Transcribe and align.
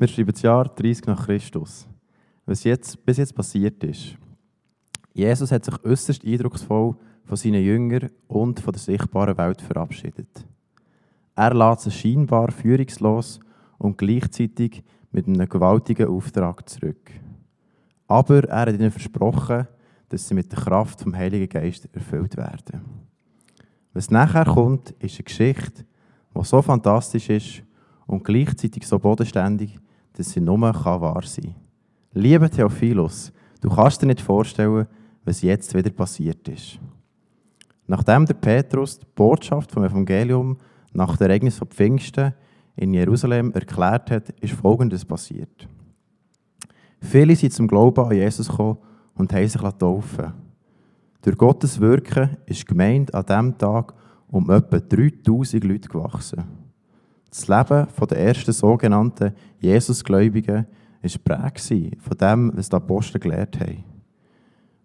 Wir 0.00 0.06
schreiben 0.06 0.30
das 0.30 0.42
Jahr 0.42 0.64
30 0.64 1.06
nach 1.06 1.26
Christus. 1.26 1.88
Was 2.46 2.62
jetzt, 2.62 3.04
bis 3.04 3.16
jetzt 3.16 3.34
passiert 3.34 3.82
ist. 3.82 4.16
Jesus 5.12 5.50
hat 5.50 5.64
sich 5.64 5.74
äußerst 5.84 6.24
eindrucksvoll 6.24 6.94
von 7.24 7.36
seinen 7.36 7.64
Jüngern 7.64 8.08
und 8.28 8.60
von 8.60 8.72
der 8.72 8.80
sichtbaren 8.80 9.36
Welt 9.36 9.60
verabschiedet. 9.60 10.46
Er 11.34 11.52
lässt 11.52 11.80
sie 11.80 11.90
scheinbar 11.90 12.52
führungslos 12.52 13.40
und 13.76 13.98
gleichzeitig 13.98 14.84
mit 15.10 15.26
einem 15.26 15.48
gewaltigen 15.48 16.06
Auftrag 16.06 16.68
zurück. 16.68 17.10
Aber 18.06 18.44
er 18.44 18.60
hat 18.60 18.74
ihnen 18.74 18.92
versprochen, 18.92 19.66
dass 20.10 20.28
sie 20.28 20.34
mit 20.34 20.52
der 20.52 20.60
Kraft 20.60 21.00
vom 21.00 21.16
Heiligen 21.16 21.48
Geist 21.48 21.88
erfüllt 21.92 22.36
werden. 22.36 22.82
Was 23.94 24.12
nachher 24.12 24.44
kommt, 24.44 24.92
ist 25.00 25.16
eine 25.16 25.24
Geschichte, 25.24 25.84
die 26.36 26.44
so 26.44 26.62
fantastisch 26.62 27.28
ist 27.30 27.62
und 28.06 28.22
gleichzeitig 28.22 28.86
so 28.86 29.00
bodenständig, 29.00 29.76
dass 30.18 30.30
sie 30.32 30.40
nur 30.40 30.60
wahr 30.60 31.22
sein 31.24 31.44
kann. 31.44 31.54
Lieber 32.12 32.50
Theophilus, 32.50 33.32
du 33.60 33.70
kannst 33.70 34.02
dir 34.02 34.06
nicht 34.06 34.20
vorstellen, 34.20 34.86
was 35.24 35.42
jetzt 35.42 35.72
wieder 35.74 35.90
passiert 35.90 36.46
ist. 36.48 36.80
Nachdem 37.86 38.26
der 38.26 38.34
Petrus 38.34 38.98
die 38.98 39.06
Botschaft 39.14 39.70
vom 39.70 39.84
Evangelium 39.84 40.58
nach 40.92 41.16
dem 41.16 41.28
Ereignis 41.28 41.56
von 41.56 41.68
Pfingsten 41.68 42.34
in 42.74 42.92
Jerusalem 42.94 43.52
erklärt 43.52 44.10
hat, 44.10 44.30
ist 44.40 44.54
Folgendes 44.54 45.04
passiert. 45.04 45.68
Viele 47.00 47.36
sind 47.36 47.52
zum 47.52 47.68
Glauben 47.68 48.04
an 48.04 48.12
Jesus 48.12 48.48
gekommen 48.48 48.78
und 49.14 49.32
haben 49.32 49.46
sich 49.46 49.60
taufen 49.60 50.32
Durch 51.22 51.38
Gottes 51.38 51.78
Wirken 51.78 52.36
ist 52.46 52.62
die 52.62 52.66
Gemeinde 52.66 53.14
an 53.14 53.24
diesem 53.24 53.58
Tag 53.58 53.94
um 54.26 54.50
etwa 54.50 54.80
3000 54.80 55.62
Leute 55.62 55.88
gewachsen. 55.88 56.67
Das 57.30 57.46
Leben 57.48 57.86
der 58.08 58.18
ersten 58.18 58.52
sogenannten 58.52 59.32
Jesusgläubigen 59.60 60.66
war 61.02 61.18
prägt 61.24 62.02
von 62.02 62.18
dem, 62.18 62.52
was 62.54 62.68
die 62.68 62.76
Apostel 62.76 63.18
gelehrt 63.18 63.60
haben. 63.60 63.84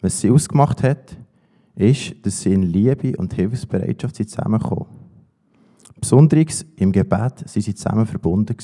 Was 0.01 0.19
sie 0.19 0.29
ausgemacht 0.29 0.83
hat, 0.83 1.17
ist, 1.75 2.15
dass 2.25 2.41
sie 2.41 2.53
in 2.53 2.63
Liebe 2.63 3.15
und 3.17 3.33
Hilfsbereitschaft 3.33 4.15
zusammenkommen. 4.15 4.87
Besonders 5.99 6.65
im 6.75 6.91
Gebet 6.91 7.11
waren 7.11 7.47
sie 7.47 7.73
zusammen 7.73 8.05
verbunden. 8.05 8.57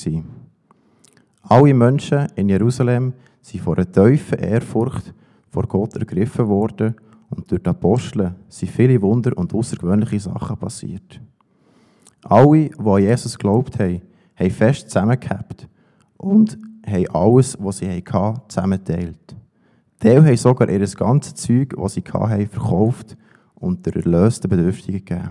Alle 1.44 1.74
Menschen 1.74 2.28
in 2.36 2.50
Jerusalem 2.50 3.14
sind 3.42 3.64
vor 3.64 3.78
einer 3.78 3.92
tiefen 3.92 4.40
Ehrfurcht 4.40 5.14
vor 5.50 5.64
Gott 5.68 5.96
ergriffen 5.96 6.48
worden 6.48 6.96
und 7.30 7.50
durch 7.50 7.64
die 7.64 7.70
Apostel 7.70 8.36
sind 8.50 8.72
viele 8.72 9.02
Wunder 9.02 9.36
und 9.38 9.54
außergewöhnliche 9.54 10.20
Sachen 10.20 10.58
passiert. 10.58 11.22
Alle, 12.24 12.70
die 12.70 12.80
an 12.80 13.02
Jesus 13.02 13.38
geglaubt 13.38 13.80
haben, 13.80 14.02
haben 14.36 14.52
fest 14.52 14.90
zusammengehabt 14.90 15.68
und 16.18 16.58
haben 16.86 17.08
alles, 17.14 17.58
was 17.60 17.78
sie 17.78 17.90
hatten, 17.90 18.42
zusammenteilt. 18.48 19.36
Teil 20.00 20.26
haben 20.26 20.38
sogar 20.38 20.70
ihr 20.70 20.86
ganzes 20.88 21.36
Zeug, 21.36 21.76
das 21.78 21.94
sie 21.94 22.02
hatten, 22.02 22.48
verkauft 22.48 23.18
und 23.56 23.86
der 23.86 23.98
erlösten 23.98 24.50
Bedürftigen 24.50 25.04
gegeben. 25.04 25.30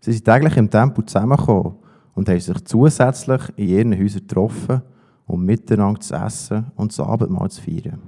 Sie 0.00 0.12
sind 0.12 0.24
täglich 0.24 0.56
im 0.56 0.70
Tempel 0.70 1.04
zusammengekommen 1.04 1.76
und 2.14 2.28
haben 2.28 2.40
sich 2.40 2.64
zusätzlich 2.64 3.40
in 3.56 3.68
ihren 3.68 3.98
Häusern 3.98 4.22
getroffen, 4.26 4.82
um 5.26 5.44
miteinander 5.44 6.00
zu 6.00 6.14
essen 6.14 6.66
und 6.76 6.90
das 6.90 7.00
Abendmahl 7.00 7.50
zu 7.50 7.62
feiern. 7.62 8.00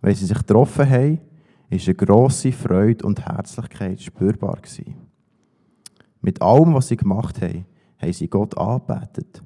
Wenn 0.00 0.14
sie 0.14 0.26
sich 0.26 0.38
getroffen 0.38 0.88
haben, 0.88 1.20
war 1.70 1.78
eine 1.78 1.94
grosse 1.94 2.52
Freude 2.52 3.06
und 3.06 3.24
Herzlichkeit 3.24 4.00
spürbar. 4.00 4.56
Gewesen. 4.56 5.07
Mit 6.20 6.42
allem, 6.42 6.74
was 6.74 6.88
sie 6.88 6.96
gemacht 6.96 7.40
haben, 7.40 7.64
haben 7.98 8.12
sie 8.12 8.28
Gott 8.28 8.56
angebetet 8.56 9.42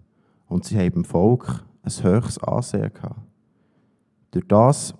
und 0.49 0.65
sie 0.65 0.79
haben 0.79 0.93
dem 0.93 1.05
Volk 1.05 1.65
ein 1.83 1.93
höchstes 2.05 2.39
Ansehen 2.39 2.93
gehabt. 2.93 3.21
Durch 4.31 4.47
das 4.47 4.95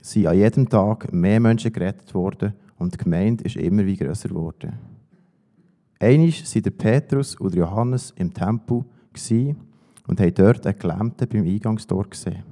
sind 0.00 0.26
an 0.26 0.36
jedem 0.36 0.68
Tag 0.68 1.12
mehr 1.12 1.40
Menschen 1.40 1.72
gerettet 1.72 2.14
worden 2.14 2.54
und 2.76 2.94
die 2.94 2.98
Gemeinde 2.98 3.44
ist 3.44 3.56
immer 3.56 3.84
wie 3.86 3.96
grösser 3.96 4.28
geworden. 4.28 4.78
Einmal 5.98 6.28
waren 6.28 6.62
der 6.62 6.70
Petrus 6.70 7.34
und 7.36 7.54
Johannes 7.54 8.12
im 8.16 8.32
Tempel 8.32 8.84
und 10.06 10.20
haben 10.20 10.34
dort 10.34 10.66
einen 10.66 10.78
Gelähmten 10.78 11.28
beim 11.28 11.44
Eingangstor 11.44 12.04
gesehen. 12.04 12.42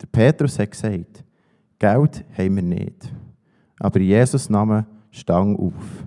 Der 0.00 0.06
Petrus 0.06 0.58
hat 0.58 0.70
gesagt, 0.70 1.24
Geld 1.78 2.24
haben 2.36 2.56
wir 2.56 2.62
nicht, 2.62 3.12
aber 3.78 4.00
in 4.00 4.06
Jesus 4.06 4.50
Namen 4.50 4.84
stang 5.10 5.56
auf. 5.56 6.04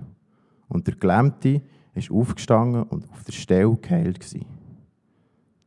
Und 0.73 0.87
der 0.87 0.95
Gelähmte 0.95 1.61
ist 1.93 2.11
aufgestanden 2.11 2.83
und 2.83 3.09
auf 3.11 3.23
der 3.23 3.31
Stelle 3.31 3.77
geheilt. 3.77 4.19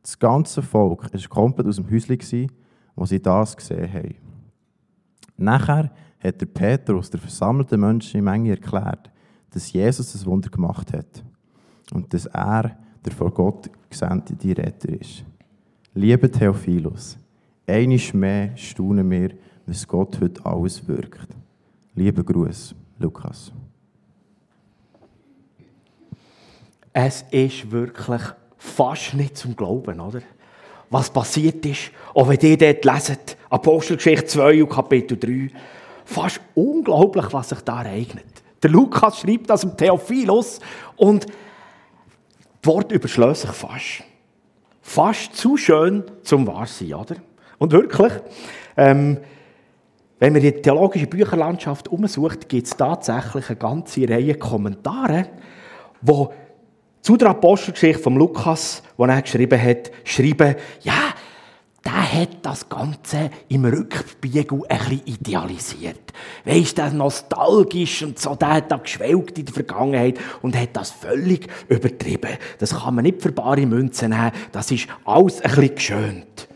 Das 0.01 0.19
ganze 0.19 0.61
Volk 0.61 1.11
war 1.11 1.29
komplett 1.29 1.67
aus 1.67 1.77
dem 1.77 1.89
Häuschen, 1.89 2.51
wo 2.95 3.05
sie 3.05 3.21
das 3.21 3.55
gesehen 3.55 3.91
haben. 3.91 4.15
Nachher 5.37 5.91
hat 6.19 6.41
der 6.41 6.45
Petrus 6.47 7.09
der 7.09 7.19
versammelten 7.19 7.79
Menschenmenge 7.79 8.51
erklärt, 8.51 9.09
dass 9.51 9.71
Jesus 9.71 10.11
das 10.11 10.25
Wunder 10.25 10.49
gemacht 10.49 10.91
hat 10.91 11.23
und 11.93 12.13
dass 12.13 12.25
er 12.25 12.77
der 13.05 13.13
vor 13.13 13.31
Gott 13.31 13.69
gesendete 13.89 14.57
Retter 14.57 14.89
ist. 14.89 15.23
Lieber 15.93 16.29
Theophilus, 16.29 17.17
einisch 17.65 18.13
mehr 18.13 18.55
staunen 18.57 19.09
wir, 19.09 19.29
was 19.65 19.87
Gott 19.87 20.19
heute 20.19 20.45
alles 20.45 20.85
wirkt. 20.87 21.29
Lieber 21.95 22.23
Gruß, 22.23 22.75
Lukas. 22.99 23.53
Es 26.99 27.23
ist 27.29 27.69
wirklich 27.69 28.23
fast 28.57 29.13
nicht 29.13 29.37
zum 29.37 29.55
Glauben, 29.55 29.99
oder? 29.99 30.21
Was 30.89 31.11
passiert 31.11 31.63
ist, 31.63 31.91
auch 32.15 32.27
wenn 32.27 32.39
ihr 32.39 32.57
dort 32.57 32.83
leset, 32.83 33.37
Apostelgeschichte 33.51 34.25
2 34.25 34.63
und 34.63 34.69
Kapitel 34.69 35.15
3, 35.15 35.55
fast 36.05 36.41
unglaublich, 36.55 37.31
was 37.31 37.49
sich 37.49 37.61
da 37.61 37.83
ereignet. 37.83 38.25
Der 38.63 38.71
Lukas 38.71 39.19
schreibt 39.19 39.47
das 39.47 39.63
im 39.63 39.77
Theophilus 39.77 40.59
und 40.95 41.27
die 41.27 42.67
Worte 42.67 42.95
überschlagen 42.95 43.35
sich 43.35 43.51
fast. 43.51 44.03
Fast 44.81 45.35
zu 45.35 45.55
schön 45.55 46.03
zum 46.23 46.47
Wahrsein, 46.47 46.95
oder? 46.95 47.17
Und 47.59 47.73
wirklich, 47.73 48.13
ähm, 48.75 49.19
wenn 50.17 50.33
man 50.33 50.41
die 50.41 50.51
theologische 50.51 51.05
Bücherlandschaft 51.05 51.89
umsucht, 51.89 52.49
gibt 52.49 52.65
es 52.65 52.75
tatsächlich 52.75 53.49
eine 53.49 53.59
ganze 53.59 54.09
Reihe 54.09 54.33
Kommentare, 54.33 55.27
die 56.01 56.46
zu 57.01 57.17
der 57.17 57.29
Apostelgeschichte 57.29 58.01
von 58.01 58.15
Lukas, 58.15 58.83
wo 58.97 59.05
er 59.05 59.21
geschrieben 59.21 59.61
hat, 59.61 59.91
schreiben, 60.03 60.55
ja, 60.81 61.13
der 61.87 62.21
hat 62.21 62.29
das 62.41 62.67
Ganze 62.67 63.29
im 63.47 63.63
Rückspiegel 63.63 64.61
ein 64.67 64.77
bisschen 64.77 65.01
idealisiert. 65.05 66.13
Weißt 66.43 66.77
du, 66.77 66.93
nostalgisch 66.93 68.03
und 68.03 68.19
so, 68.19 68.35
der 68.35 68.55
hat 68.55 68.71
da 68.71 68.75
geschwelgt 68.77 69.39
in 69.39 69.45
der 69.45 69.53
Vergangenheit 69.53 70.19
und 70.41 70.57
hat 70.57 70.75
das 70.75 70.91
völlig 70.91 71.47
übertrieben. 71.69 72.37
Das 72.59 72.77
kann 72.77 72.95
man 72.95 73.03
nicht 73.03 73.21
für 73.21 73.31
bare 73.31 73.65
Münzen 73.65 74.09
nehmen, 74.09 74.31
das 74.51 74.69
ist 74.71 74.89
alles 75.05 75.39
ein 75.41 75.51
bisschen 75.51 75.75
geschönt. 75.75 76.49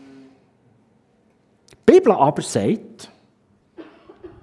Die 1.70 1.92
Bibel 1.92 2.12
aber 2.12 2.42
sagt, 2.42 3.10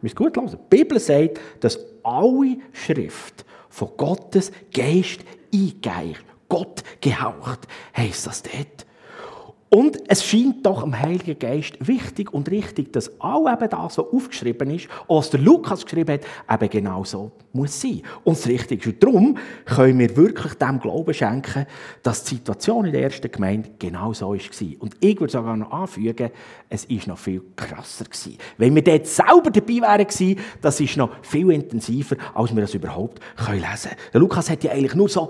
müsst 0.02 0.16
gut 0.16 0.38
hören, 0.38 0.50
die 0.50 0.76
Bibel 0.76 1.00
sagt, 1.00 1.40
dass 1.60 1.78
alle 2.04 2.58
Schrift 2.74 3.46
von 3.69 3.91
Gottes 3.97 4.52
Geist 4.74 5.22
eingeicht, 5.53 6.24
Gott 6.47 6.84
gehaucht, 7.02 7.68
heisst 7.96 8.28
das 8.28 8.44
dort. 8.44 8.85
Und 9.69 10.00
es 10.07 10.25
scheint 10.25 10.66
doch 10.66 10.81
dem 10.81 11.00
Heiligen 11.00 11.38
Geist 11.38 11.75
wichtig 11.80 12.34
und 12.34 12.50
richtig, 12.50 12.91
dass 12.91 13.12
auch 13.22 13.47
eben 13.47 13.69
das, 13.69 14.00
was 14.00 14.00
aufgeschrieben 14.00 14.72
ist, 14.72 14.88
was 15.07 15.30
der 15.30 15.40
Lukas 15.40 15.85
geschrieben 15.85 16.19
hat, 16.47 16.62
eben 16.62 16.69
genau 16.72 17.03
so 17.03 17.31
muss 17.53 17.80
sein. 17.80 18.02
Und 18.24 18.38
das 18.38 18.47
Richtige 18.47 18.90
ist. 18.90 19.03
Darum 19.03 19.38
können 19.66 20.00
wir 20.00 20.18
wirklich 20.18 20.56
dem 20.56 20.80
Glauben 20.80 21.13
schenken, 21.13 21.68
dass 22.01 22.24
die 22.24 22.36
Situation 22.36 22.86
in 22.86 22.94
der 22.94 23.04
ersten 23.04 23.31
Gemeinde 23.31 23.69
genau 23.77 24.12
so 24.12 24.31
war. 24.31 24.39
Und 24.80 24.95
ich 25.00 25.19
würde 25.19 25.31
sogar 25.31 25.56
noch 25.56 25.71
anfügen, 25.71 26.31
es 26.69 26.89
war 26.89 27.07
noch 27.07 27.18
viel 27.19 27.44
krasser. 27.56 28.06
Gewesen. 28.06 28.38
Wenn 28.57 28.74
wir 28.74 28.83
dort 28.83 29.06
selber 29.06 29.51
dabei 29.51 29.81
wären, 30.07 30.38
das 30.62 30.80
ist 30.80 30.98
noch 30.98 31.12
viel 31.21 31.51
intensiver, 31.51 32.16
als 32.33 32.56
wir 32.56 32.62
das 32.62 32.74
überhaupt 32.74 33.19
lesen 33.38 33.62
können. 33.62 33.95
Der 34.13 34.19
Lukas 34.19 34.50
hat 34.50 34.63
ja 34.63 34.71
eigentlich 34.71 34.95
nur 34.95 35.10
so 35.10 35.30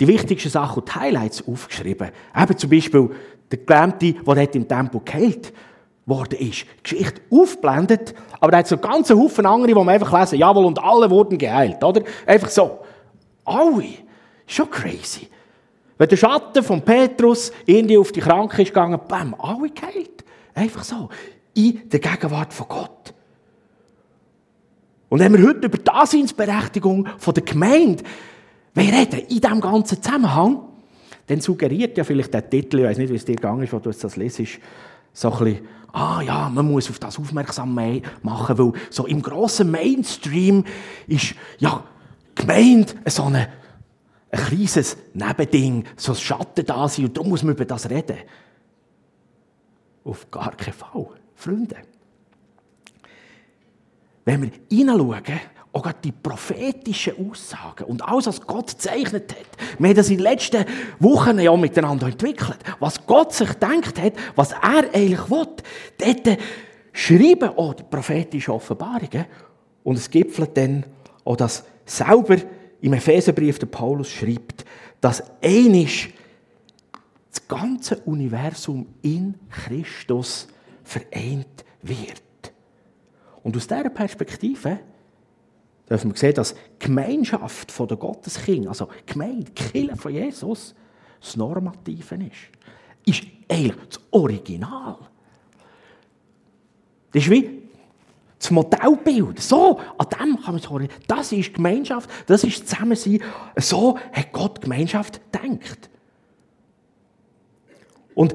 die 0.00 0.08
wichtigsten 0.08 0.48
Sachen 0.48 0.80
und 0.80 0.88
die 0.88 0.98
Highlights 0.98 1.46
aufgeschrieben. 1.46 2.08
Eben 2.36 2.56
zum 2.56 2.70
Beispiel 2.70 3.10
der 3.52 3.58
Gelähmte, 3.58 4.12
der 4.24 4.34
dort 4.34 4.56
im 4.56 4.66
Tempo 4.66 5.00
geheilt 5.04 5.52
worden 6.06 6.38
ist. 6.38 6.64
Die 6.78 6.82
Geschichte 6.82 7.20
aufblendet, 7.30 8.14
aber 8.40 8.52
da 8.52 8.58
hat 8.58 8.66
so 8.66 8.76
ganz 8.76 9.10
Haufen 9.10 9.46
andere, 9.46 9.74
wo 9.76 9.84
man 9.84 9.94
einfach 9.94 10.18
lesen, 10.18 10.38
jawohl, 10.38 10.64
und 10.64 10.82
alle 10.82 11.10
wurden 11.10 11.38
geheilt, 11.38 11.82
oder? 11.84 12.02
Einfach 12.26 12.48
so. 12.48 12.80
Alle. 13.44 13.84
Schon 14.46 14.70
crazy. 14.70 15.28
Wenn 15.98 16.08
der 16.08 16.16
Schatten 16.16 16.62
von 16.64 16.82
Petrus 16.82 17.52
irgendwie 17.64 17.98
auf 17.98 18.10
die 18.10 18.20
Kranke 18.20 18.62
ist 18.62 18.68
gegangen, 18.68 18.98
bam, 19.06 19.36
alle 19.38 19.70
geheilt. 19.70 20.24
Einfach 20.54 20.82
so. 20.82 21.08
In 21.54 21.88
der 21.88 22.00
Gegenwart 22.00 22.52
von 22.52 22.66
Gott. 22.68 23.14
Und 25.08 25.20
wenn 25.20 25.32
wir 25.36 25.46
heute 25.46 25.66
über 25.66 25.76
die 25.76 25.84
Daseinsberechtigung 25.84 27.06
der 27.24 27.42
Gemeinde 27.42 28.02
reden, 28.76 29.20
in 29.28 29.40
diesem 29.40 29.60
ganzen 29.60 30.02
Zusammenhang, 30.02 30.71
dann 31.26 31.40
suggeriert 31.40 31.96
ja 31.96 32.04
vielleicht 32.04 32.34
der 32.34 32.48
Titel, 32.48 32.80
ich 32.80 32.84
weiß 32.84 32.98
nicht, 32.98 33.10
wie 33.10 33.16
es 33.16 33.24
dir 33.24 33.36
gegangen 33.36 33.62
ist, 33.62 33.72
wo 33.72 33.78
du 33.78 33.90
das 33.90 34.16
lesest, 34.16 34.58
so 35.12 35.32
ein 35.32 35.44
bisschen, 35.44 35.68
ah 35.92 36.22
ja, 36.22 36.48
man 36.48 36.70
muss 36.70 36.90
auf 36.90 36.98
das 36.98 37.18
aufmerksam 37.18 37.74
machen, 38.22 38.58
weil 38.58 38.72
so 38.90 39.06
im 39.06 39.22
grossen 39.22 39.70
Mainstream 39.70 40.64
ist 41.06 41.34
ja 41.58 41.84
gemeint 42.34 42.96
so 43.06 43.24
eine, 43.24 43.48
ein 44.30 44.40
kleines 44.40 44.96
Nebending, 45.12 45.84
so 45.96 46.12
ein 46.12 46.18
Schatten 46.18 46.64
da 46.64 46.88
sein 46.88 47.06
und 47.06 47.16
darum 47.16 47.30
muss 47.30 47.42
man 47.42 47.54
über 47.54 47.64
das 47.64 47.88
reden. 47.88 48.16
Auf 50.04 50.30
gar 50.30 50.56
keinen 50.56 50.74
Fall, 50.74 51.06
Freunde. 51.34 51.76
Wenn 54.24 54.42
wir 54.42 54.50
hineinschauen, 54.70 55.40
auch 55.72 55.90
die 55.92 56.12
prophetischen 56.12 57.30
Aussagen 57.30 57.84
und 57.84 58.02
alles, 58.06 58.26
was 58.26 58.40
Gott 58.42 58.68
gezeichnet 58.68 59.32
hat. 59.32 59.78
Wir 59.78 59.88
haben 59.88 59.96
das 59.96 60.10
in 60.10 60.18
den 60.18 60.24
letzten 60.24 60.64
Wochen 60.98 61.38
ja 61.38 61.56
miteinander 61.56 62.08
entwickelt. 62.08 62.58
Was 62.78 63.06
Gott 63.06 63.32
sich 63.32 63.48
gedacht 63.48 64.00
hat, 64.00 64.12
was 64.36 64.52
er 64.52 64.92
eigentlich 64.92 65.30
will. 65.30 65.48
Dort 65.98 66.38
schreiben 66.92 67.48
auch 67.56 67.74
die 67.74 67.84
prophetischen 67.84 68.52
Offenbarungen. 68.52 69.24
Und 69.82 69.96
es 69.96 70.10
gipfelt 70.10 70.56
dann 70.56 70.84
auch 71.24 71.36
das 71.36 71.64
selber 71.86 72.36
im 72.80 72.92
Epheserbrief 72.92 73.58
der 73.58 73.66
Paulus 73.66 74.10
schreibt, 74.10 74.64
dass 75.00 75.22
einisch 75.42 76.10
das 77.30 77.48
ganze 77.48 77.96
Universum 78.00 78.86
in 79.00 79.34
Christus 79.48 80.48
vereint 80.84 81.64
wird. 81.80 82.22
Und 83.42 83.56
aus 83.56 83.66
dieser 83.66 83.88
Perspektive 83.88 84.80
dürfen 85.88 86.12
wir 86.12 86.18
sehen, 86.18 86.34
dass 86.34 86.54
Gemeinschaft 86.78 87.78
der 87.78 87.96
Gotteskinder, 87.96 88.70
also 88.70 88.88
Gemeinde, 89.06 89.50
Kirche 89.52 89.96
von 89.96 90.12
Jesus, 90.12 90.74
das 91.20 91.36
Normative 91.36 92.14
ist. 92.16 92.48
Ist 93.04 93.22
eigentlich 93.48 93.88
das 93.88 94.00
Original. 94.10 94.98
Das 97.12 97.22
ist 97.22 97.30
wie 97.30 97.62
das 98.38 98.50
Modellbild. 98.50 99.40
So, 99.40 99.78
an 99.98 100.06
dem 100.08 100.40
kann 100.40 100.54
man 100.54 100.62
sagen, 100.62 100.88
das 101.06 101.30
ist 101.32 101.54
Gemeinschaft, 101.54 102.10
das 102.26 102.42
ist 102.42 102.68
Zusammensein. 102.68 103.20
So 103.56 103.98
hat 104.12 104.32
Gott 104.32 104.60
Gemeinschaft 104.60 105.20
gedacht. 105.30 105.90
Und 108.14 108.34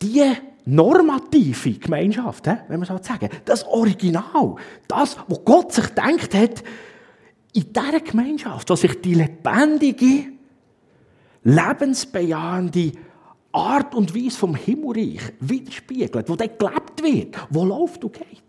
diese 0.00 0.36
normative 0.66 1.72
Gemeinschaft, 1.74 2.46
wenn 2.46 2.80
man 2.80 2.84
so 2.84 2.98
sagen, 3.00 3.28
das 3.44 3.64
Original, 3.64 4.56
das, 4.88 5.16
was 5.28 5.44
Gott 5.44 5.72
sich 5.72 5.86
gedacht 5.86 6.34
hat, 6.34 6.62
in 7.52 7.72
dieser 7.72 8.00
Gemeinschaft, 8.00 8.68
wo 8.68 8.76
sich 8.76 9.00
die 9.00 9.14
lebendige, 9.14 10.26
lebensbejahende 11.44 12.92
Art 13.52 13.94
und 13.94 14.14
Weise 14.14 14.36
vom 14.36 14.54
Himmelreich 14.54 15.32
widerspiegelt, 15.40 16.28
wo 16.28 16.36
dort 16.36 16.58
gelebt 16.58 17.02
wird, 17.02 17.36
wo 17.48 17.64
läuft 17.64 18.04
und 18.04 18.12
geht. 18.12 18.42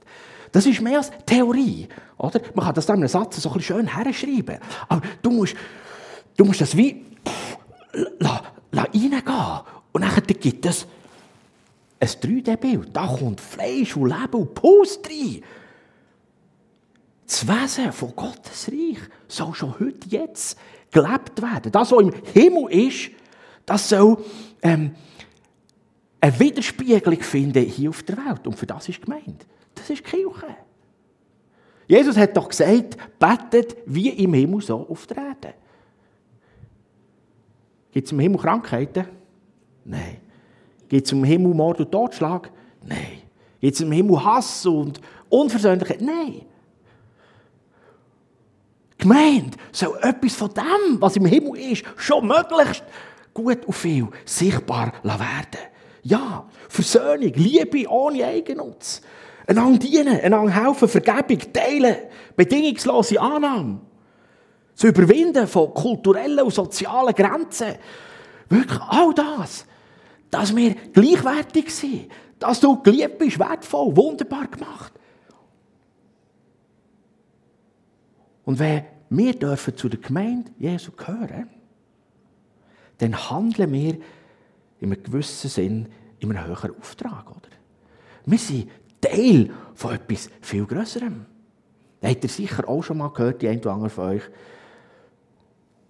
Das 0.51 0.65
ist 0.65 0.81
mehr 0.81 0.97
als 0.97 1.11
Theorie. 1.25 1.87
Oder? 2.17 2.41
Man 2.55 2.65
kann 2.65 2.73
das 2.73 2.85
dann 2.85 2.97
in 2.97 3.03
einem 3.03 3.09
Satz 3.09 3.41
so 3.41 3.51
ein 3.51 3.61
schön 3.61 3.87
herschreiben. 3.87 4.57
Aber 4.89 5.01
du 5.21 5.29
musst, 5.29 5.55
du 6.35 6.45
musst 6.45 6.61
das 6.61 6.75
wie 6.75 7.05
pff, 7.25 7.57
la, 8.19 8.43
la 8.71 8.83
reingehen. 8.83 9.21
Und 9.91 10.01
dann 10.01 10.11
gibt 10.25 10.65
es 10.65 10.87
ein 11.99 12.07
3D-Bild. 12.07 12.95
Da 12.95 13.07
kommt 13.07 13.41
Fleisch 13.41 13.95
und 13.95 14.09
Leben 14.09 14.33
und 14.33 14.53
Puls 14.53 14.99
rein. 15.07 15.41
Das 17.25 17.47
Wesen 17.47 17.91
von 17.91 18.15
Gottes 18.15 18.69
Reich 18.71 18.99
soll 19.27 19.53
schon 19.53 19.77
heute, 19.79 20.07
jetzt 20.07 20.57
gelebt 20.91 21.41
werden. 21.41 21.71
Das, 21.71 21.91
was 21.91 22.01
im 22.01 22.13
Himmel 22.33 22.71
ist, 22.71 23.11
das 23.65 23.89
soll 23.89 24.23
ähm, 24.61 24.95
eine 26.21 26.39
Widerspiegelung 26.39 27.19
finden 27.19 27.65
hier 27.65 27.89
auf 27.89 28.03
der 28.03 28.17
Welt. 28.17 28.47
Und 28.47 28.57
für 28.57 28.65
das 28.65 28.87
ist 28.87 29.01
gemeint. 29.01 29.45
Das 29.75 29.89
ist 29.89 30.03
Kirche. 30.03 30.55
Jesus 31.87 32.17
hat 32.17 32.35
doch 32.35 32.49
gesagt, 32.49 32.97
betet 33.19 33.77
wie 33.85 34.09
im 34.09 34.33
Himmel, 34.33 34.61
so 34.61 34.87
auf 34.87 35.07
der 35.07 35.17
Erde. 35.17 35.53
Gibt 37.91 38.07
es 38.07 38.11
im 38.11 38.19
Himmel 38.19 38.39
Krankheiten? 38.39 39.07
Nein. 39.85 40.17
Gibt 40.89 41.05
es 41.05 41.11
im 41.11 41.23
Himmel 41.23 41.53
Mord 41.53 41.79
und 41.79 41.91
Totschlag? 41.91 42.49
Nein. 42.83 43.21
Gibt 43.59 43.75
es 43.75 43.81
im 43.81 43.91
Himmel 43.91 44.23
Hass 44.23 44.65
und 44.65 45.01
Unversöhnlichkeit? 45.29 46.01
Nein. 46.01 46.43
Gemeint 48.97 49.57
soll 49.71 49.97
etwas 50.01 50.35
von 50.35 50.49
dem, 50.53 50.99
was 50.99 51.15
im 51.17 51.25
Himmel 51.25 51.57
ist, 51.71 51.83
schon 51.97 52.27
möglichst 52.27 52.83
gut 53.33 53.65
und 53.65 53.73
viel 53.73 54.07
sichtbar 54.25 54.93
werden. 55.03 55.67
Ja, 56.03 56.45
Versöhnung, 56.69 57.33
Liebe 57.35 57.89
ohne 57.89 58.25
Eigennutz. 58.25 59.01
Einander 59.45 59.79
dienen, 59.79 60.19
einander 60.19 60.51
helfen, 60.51 60.87
Vergebung, 60.87 61.39
teilen, 61.53 61.95
bedingungslose 62.35 63.19
Annahme. 63.19 63.79
Zu 64.73 64.87
überwinden 64.87 65.47
von 65.47 65.73
kulturellen 65.73 66.39
und 66.39 66.53
sozialen 66.53 67.13
Grenzen. 67.13 67.75
Wirklich 68.49 68.81
all 68.81 69.13
das 69.13 69.65
dass 70.29 70.55
wir 70.55 70.75
gleichwertig 70.93 71.73
sind, 71.73 72.11
dass 72.39 72.59
du 72.59 72.81
geliebt 72.81 73.17
bist, 73.17 73.39
wertvoll, 73.39 73.95
wunderbar 73.95 74.47
gemacht. 74.47 74.93
Und 78.45 78.59
wenn 78.59 78.85
wir 79.09 79.33
dürfen 79.33 79.75
zu 79.75 79.89
der 79.89 79.99
Gemeinde 79.99 80.51
Jesu 80.57 80.91
gehören, 80.91 81.49
dann 82.99 83.29
handeln 83.29 83.71
wir 83.71 83.95
in 84.79 84.91
einem 84.91 85.03
gewissen 85.03 85.49
Sinn 85.49 85.87
in 86.19 86.31
einem 86.31 86.45
höheren 86.45 86.77
Auftrag. 86.79 87.29
Oder? 87.29 87.49
Wir 88.25 88.37
sind 88.37 88.69
Teil 89.01 89.51
von 89.75 89.95
etwas 89.95 90.29
viel 90.41 90.65
Größerem. 90.65 91.25
Habt 92.03 92.23
ihr 92.23 92.29
sicher 92.29 92.67
auch 92.67 92.83
schon 92.83 92.97
mal 92.97 93.09
gehört, 93.09 93.41
die 93.41 93.47
ein 93.47 93.59
oder 93.59 93.73
andere 93.73 93.89
von 93.89 94.05
euch. 94.09 94.23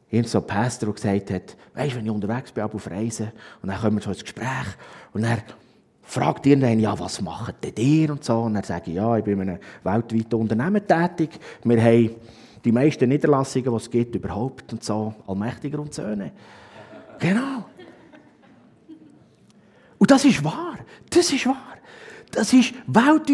Irgend 0.10 0.30
so 0.30 0.42
Pastor, 0.42 0.88
der 0.88 0.96
gesagt 0.96 1.32
hat, 1.32 1.58
weißt 1.74 1.96
wenn 1.96 2.06
ich 2.06 2.12
unterwegs 2.12 2.52
bin, 2.52 2.64
auf 2.64 2.90
Reisen, 2.90 3.32
und 3.62 3.70
dann 3.70 3.80
kommen 3.80 3.98
wir 3.98 4.04
so 4.04 4.12
ins 4.12 4.24
Gespräch, 4.24 4.68
und 5.14 5.24
er 5.24 5.40
fragt 6.04 6.46
irgendwann, 6.46 6.80
ja, 6.80 6.98
was 6.98 7.22
macht 7.22 7.64
denn 7.64 7.74
ihr 7.78 8.12
und 8.12 8.24
so, 8.24 8.40
und 8.42 8.56
er 8.56 8.64
sagt, 8.64 8.88
ja, 8.88 9.18
ich 9.18 9.24
bin 9.24 9.42
in 9.42 9.50
einem 9.50 9.60
weltweiten 9.84 10.36
Unternehmen 10.36 10.88
tätig, 10.88 11.32
wir 11.64 11.84
haben 11.84 12.16
die 12.64 12.72
meisten 12.72 13.10
Niederlassungen, 13.10 13.70
die 13.70 13.76
es 13.76 13.90
gibt, 13.90 14.16
überhaupt, 14.16 14.72
und 14.72 14.84
so, 14.84 15.14
Allmächtiger 15.28 15.80
und 15.80 15.94
Söhne. 15.94 16.32
Genau. 17.20 17.66
Und 19.98 20.12
das 20.12 20.24
ist 20.26 20.44
wahr, 20.44 20.78
das 21.10 21.32
ist 21.32 21.46
wahr. 21.46 21.76
Das 22.32 22.54
ist 22.54 22.74
weltweit 22.88 23.30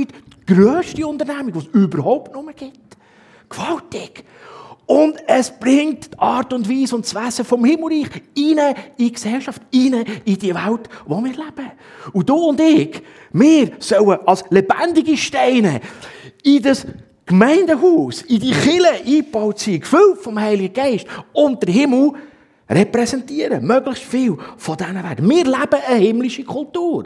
die 0.47 0.53
grösste 0.53 1.07
Unternehmung, 1.07 1.51
die 1.53 1.59
es 1.59 1.65
überhaupt 1.67 2.33
noch 2.33 2.45
gibt. 2.55 2.97
Gewaltig. 3.49 4.23
Und 4.85 5.15
es 5.27 5.49
bringt 5.49 6.13
die 6.13 6.19
Art 6.19 6.51
und 6.51 6.69
Weise 6.69 6.95
und 6.95 7.05
das 7.05 7.15
Wesen 7.15 7.45
vom 7.45 7.63
Himmelreich 7.63 8.09
rein 8.11 8.23
in 8.35 8.75
die 8.97 9.11
Gesellschaft, 9.11 9.61
rein 9.73 10.05
in 10.25 10.37
die 10.37 10.53
Welt, 10.53 10.89
wo 11.05 11.23
wir 11.23 11.31
leben. 11.31 11.71
Und 12.11 12.29
du 12.29 12.35
und 12.35 12.59
ich, 12.59 13.01
wir 13.31 13.71
sollen 13.79 14.19
als 14.25 14.43
lebendige 14.49 15.15
Steine 15.15 15.79
in 16.43 16.61
das 16.61 16.85
Gemeindehaus, 17.25 18.23
in 18.23 18.41
die 18.41 18.51
Kille 18.51 18.91
eingebaut 18.91 19.59
sein, 19.59 19.79
gefüllt 19.79 20.19
vom 20.19 20.37
Heiligen 20.39 20.73
Geist 20.73 21.07
und 21.31 21.63
der 21.63 21.73
Himmel 21.73 22.11
repräsentieren. 22.69 23.65
Möglichst 23.65 24.03
viel 24.03 24.37
von 24.57 24.75
diesen 24.75 24.95
werden. 24.95 25.29
Wir 25.29 25.45
leben 25.45 25.81
eine 25.87 25.99
himmlische 25.99 26.43
Kultur. 26.43 27.05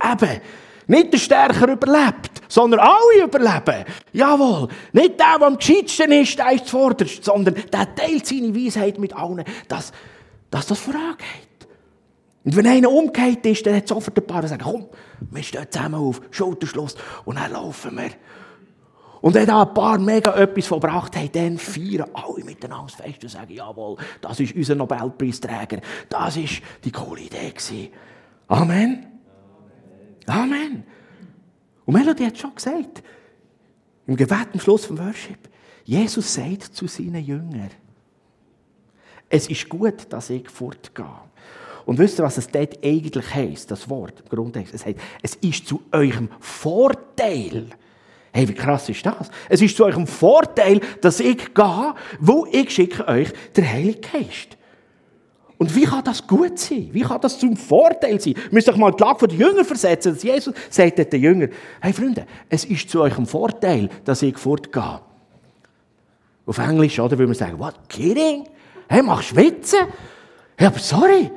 Eben, 0.00 0.40
nicht 0.86 1.12
der 1.12 1.18
Stärker 1.18 1.68
überlebt, 1.68 2.42
sondern 2.48 2.80
alle 2.80 3.24
überleben. 3.24 3.84
Jawohl. 4.12 4.68
Nicht 4.92 5.18
der, 5.18 5.38
der 5.38 5.46
am 5.46 5.58
gescheitsten 5.58 6.12
ist, 6.12 6.38
der 6.38 6.52
ist 6.52 6.66
zuvorderst, 6.66 7.24
sondern 7.24 7.54
der 7.54 7.94
teilt 7.94 8.26
seine 8.26 8.54
Weisheit 8.54 8.98
mit 8.98 9.14
allen, 9.14 9.44
dass, 9.68 9.92
dass 10.50 10.66
das 10.66 10.78
vorangeht. 10.78 11.46
Und 12.44 12.54
wenn 12.54 12.66
einer 12.66 12.90
umgekehrt 12.90 13.44
ist, 13.46 13.66
dann 13.66 13.74
hat 13.74 13.88
sofort 13.88 14.16
ein 14.16 14.26
paar, 14.26 14.42
die 14.42 14.48
sagen, 14.48 14.62
komm, 14.62 14.86
wir 15.32 15.42
stehen 15.42 15.66
zusammen 15.68 15.96
auf, 15.96 16.20
Schulterschluss, 16.30 16.94
und 17.24 17.36
dann 17.36 17.50
laufen 17.50 17.96
wir. 17.96 18.10
Und 19.20 19.34
wenn 19.34 19.46
da 19.46 19.62
ein 19.62 19.74
paar 19.74 19.98
mega 19.98 20.32
etwas 20.36 20.66
verbracht 20.68 21.16
haben, 21.16 21.32
dann 21.32 21.58
feiern 21.58 22.08
alle 22.12 22.44
miteinander 22.44 22.92
fest 22.92 23.24
und 23.24 23.30
sagen, 23.30 23.52
jawohl, 23.52 23.96
das 24.20 24.38
ist 24.38 24.54
unser 24.54 24.76
Nobelpreisträger, 24.76 25.80
das 26.08 26.36
ist 26.36 26.62
die 26.84 26.92
coole 26.92 27.22
Idee. 27.22 27.52
Amen. 28.46 29.15
Amen. 30.26 30.84
Und 31.84 31.94
Melody 31.94 32.24
hat 32.24 32.38
schon 32.38 32.54
gesagt, 32.54 33.02
im 34.06 34.16
Gebet 34.16 34.48
am 34.52 34.60
Schluss 34.60 34.84
vom 34.84 34.98
Worship, 34.98 35.48
Jesus 35.84 36.34
sagt 36.34 36.62
zu 36.62 36.86
seinen 36.86 37.24
Jüngern, 37.24 37.70
es 39.28 39.48
ist 39.48 39.68
gut, 39.68 40.06
dass 40.10 40.30
ich 40.30 40.48
fortgehe. 40.48 41.06
Und 41.84 41.98
wisst 41.98 42.18
ihr, 42.18 42.24
was 42.24 42.36
es 42.36 42.48
dort 42.48 42.84
eigentlich 42.84 43.34
heisst, 43.34 43.70
das 43.70 43.88
Wort 43.88 44.20
im 44.20 44.28
Grundtext? 44.28 44.74
Es 44.74 44.84
heißt, 44.84 44.98
es 45.22 45.34
ist 45.36 45.66
zu 45.66 45.82
eurem 45.92 46.28
Vorteil. 46.40 47.70
Hey, 48.32 48.48
wie 48.48 48.54
krass 48.54 48.88
ist 48.88 49.06
das? 49.06 49.30
Es 49.48 49.62
ist 49.62 49.76
zu 49.76 49.84
eurem 49.84 50.06
Vorteil, 50.06 50.80
dass 51.00 51.20
ich 51.20 51.54
gehe, 51.54 51.94
wo 52.18 52.46
ich 52.50 52.70
schicke 52.70 53.06
euch 53.06 53.32
der 53.54 53.72
Heilige 53.72 54.00
Geist. 54.00 54.55
Und 55.58 55.74
wie 55.74 55.84
kann 55.84 56.04
das 56.04 56.26
gut 56.26 56.58
sein? 56.58 56.88
Wie 56.92 57.00
kann 57.00 57.20
das 57.20 57.38
zum 57.38 57.56
Vorteil 57.56 58.20
sein? 58.20 58.34
Ihr 58.34 58.48
müsst 58.50 58.68
euch 58.68 58.76
mal 58.76 58.92
die 58.92 59.02
Lage 59.02 59.28
der 59.28 59.38
Jünger 59.38 59.64
versetzen. 59.64 60.12
Dass 60.12 60.22
Jesus 60.22 60.54
sagt 60.68 61.12
den 61.12 61.22
Jüngern, 61.22 61.50
hey 61.80 61.92
Freunde, 61.92 62.26
es 62.48 62.64
ist 62.64 62.90
zu 62.90 63.00
eurem 63.00 63.26
Vorteil, 63.26 63.88
dass 64.04 64.22
ich 64.22 64.36
fortgehe. 64.36 65.00
Auf 66.44 66.58
Englisch, 66.58 67.00
oder, 67.00 67.18
würde 67.18 67.26
man 67.26 67.34
sagen, 67.34 67.58
what, 67.58 67.74
kidding? 67.88 68.44
Hey, 68.88 69.02
machst 69.02 69.32
du 69.32 69.36
Witze? 69.36 69.78
Hey, 70.56 70.68
aber 70.68 70.78
sorry, 70.78 71.30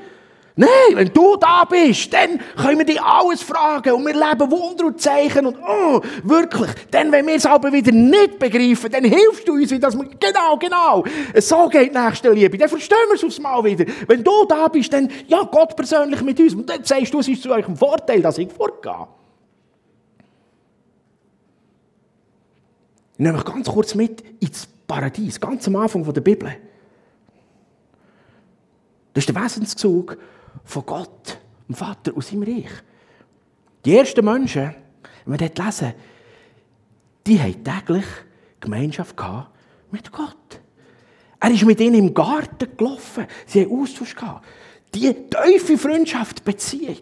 Nein, 0.55 0.95
wenn 0.95 1.13
du 1.13 1.37
da 1.37 1.63
bist, 1.63 2.11
dann 2.11 2.39
können 2.57 2.79
wir 2.79 2.85
dich 2.85 3.01
alles 3.01 3.41
fragen 3.41 3.93
und 3.93 4.05
wir 4.05 4.13
leben 4.13 4.51
Wunder 4.51 4.87
und 4.87 4.99
Zeichen 4.99 5.45
und 5.45 5.57
oh, 5.57 6.01
wirklich. 6.23 6.69
Denn 6.91 7.11
wenn 7.11 7.25
wir 7.27 7.35
es 7.35 7.45
aber 7.45 7.71
wieder 7.71 7.91
nicht 7.91 8.39
begreifen, 8.39 8.91
dann 8.91 9.05
hilfst 9.05 9.47
du 9.47 9.53
uns, 9.53 9.71
wie 9.71 9.79
das 9.79 9.93
genau, 9.93 10.57
genau. 10.57 11.03
So 11.35 11.69
geht 11.69 11.93
nächste 11.93 12.31
Liebe. 12.31 12.57
Dann 12.57 12.67
verstehen 12.67 12.97
wir 13.07 13.15
es 13.15 13.23
aufs 13.23 13.39
Mal 13.39 13.63
wieder. 13.63 13.85
Wenn 14.07 14.23
du 14.23 14.45
da 14.47 14.67
bist, 14.67 14.91
dann 14.91 15.09
ja 15.27 15.43
Gott 15.43 15.75
persönlich 15.75 16.21
mit 16.21 16.39
uns 16.39 16.53
und 16.53 16.69
dann 16.69 16.83
sagst 16.83 17.13
du, 17.13 17.19
es 17.19 17.27
ist 17.27 17.43
zu 17.43 17.51
eurem 17.51 17.77
Vorteil, 17.77 18.21
dass 18.21 18.37
ich 18.37 18.51
fortgehe. 18.51 19.07
Ich 23.13 23.19
nehme 23.19 23.37
euch 23.37 23.45
ganz 23.45 23.67
kurz 23.67 23.95
mit 23.95 24.23
ins 24.41 24.67
Paradies, 24.87 25.39
ganz 25.39 25.67
am 25.67 25.75
Anfang 25.75 26.03
der 26.11 26.21
Bibel. 26.21 26.55
Das 29.13 29.25
ist 29.25 29.35
der 29.35 29.41
Wesenszug 29.41 30.17
von 30.63 30.85
Gott, 30.85 31.39
dem 31.67 31.75
Vater 31.75 32.15
aus 32.15 32.29
seinem 32.29 32.43
Reich. 32.43 32.71
Die 33.85 33.95
ersten 33.95 34.25
Menschen, 34.25 34.75
wenn 35.25 35.39
wir 35.39 35.49
dort 35.49 35.65
lesen, 35.65 35.93
die 37.25 37.39
haben 37.39 37.63
täglich 37.63 38.05
Gemeinschaft 38.59 39.15
mit 39.91 40.11
Gott. 40.11 40.59
Er 41.39 41.51
ist 41.51 41.63
mit 41.63 41.79
ihnen 41.79 41.95
im 41.95 42.13
Garten 42.13 42.75
gelaufen. 42.75 43.25
Sie 43.45 43.63
haben 43.63 43.81
Austausch 43.81 44.15
gehabt. 44.15 44.45
Die 44.93 45.13
tiefe 45.13 45.77
Freundschaft, 45.77 46.43
Beziehung. 46.43 47.01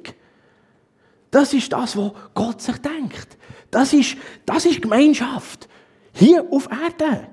Das 1.32 1.54
ist 1.54 1.72
das, 1.72 1.98
was 1.98 2.12
Gott 2.34 2.62
sich 2.62 2.78
denkt. 2.78 3.38
Das 3.72 3.94
ist, 3.94 4.18
das 4.46 4.66
ist 4.66 4.82
Gemeinschaft. 4.82 5.68
Hier 6.14 6.46
auf 6.52 6.70
Erde. 6.70 7.30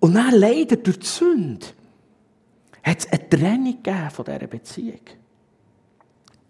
Und 0.00 0.14
dann 0.14 0.34
leider 0.34 0.76
durch 0.76 1.00
die 1.00 1.06
Sünde 1.06 1.66
hat 2.82 2.98
es 2.98 3.12
eine 3.12 3.28
Trennung 3.28 3.78
von 4.10 4.24
dieser 4.24 4.46
Beziehung. 4.46 5.00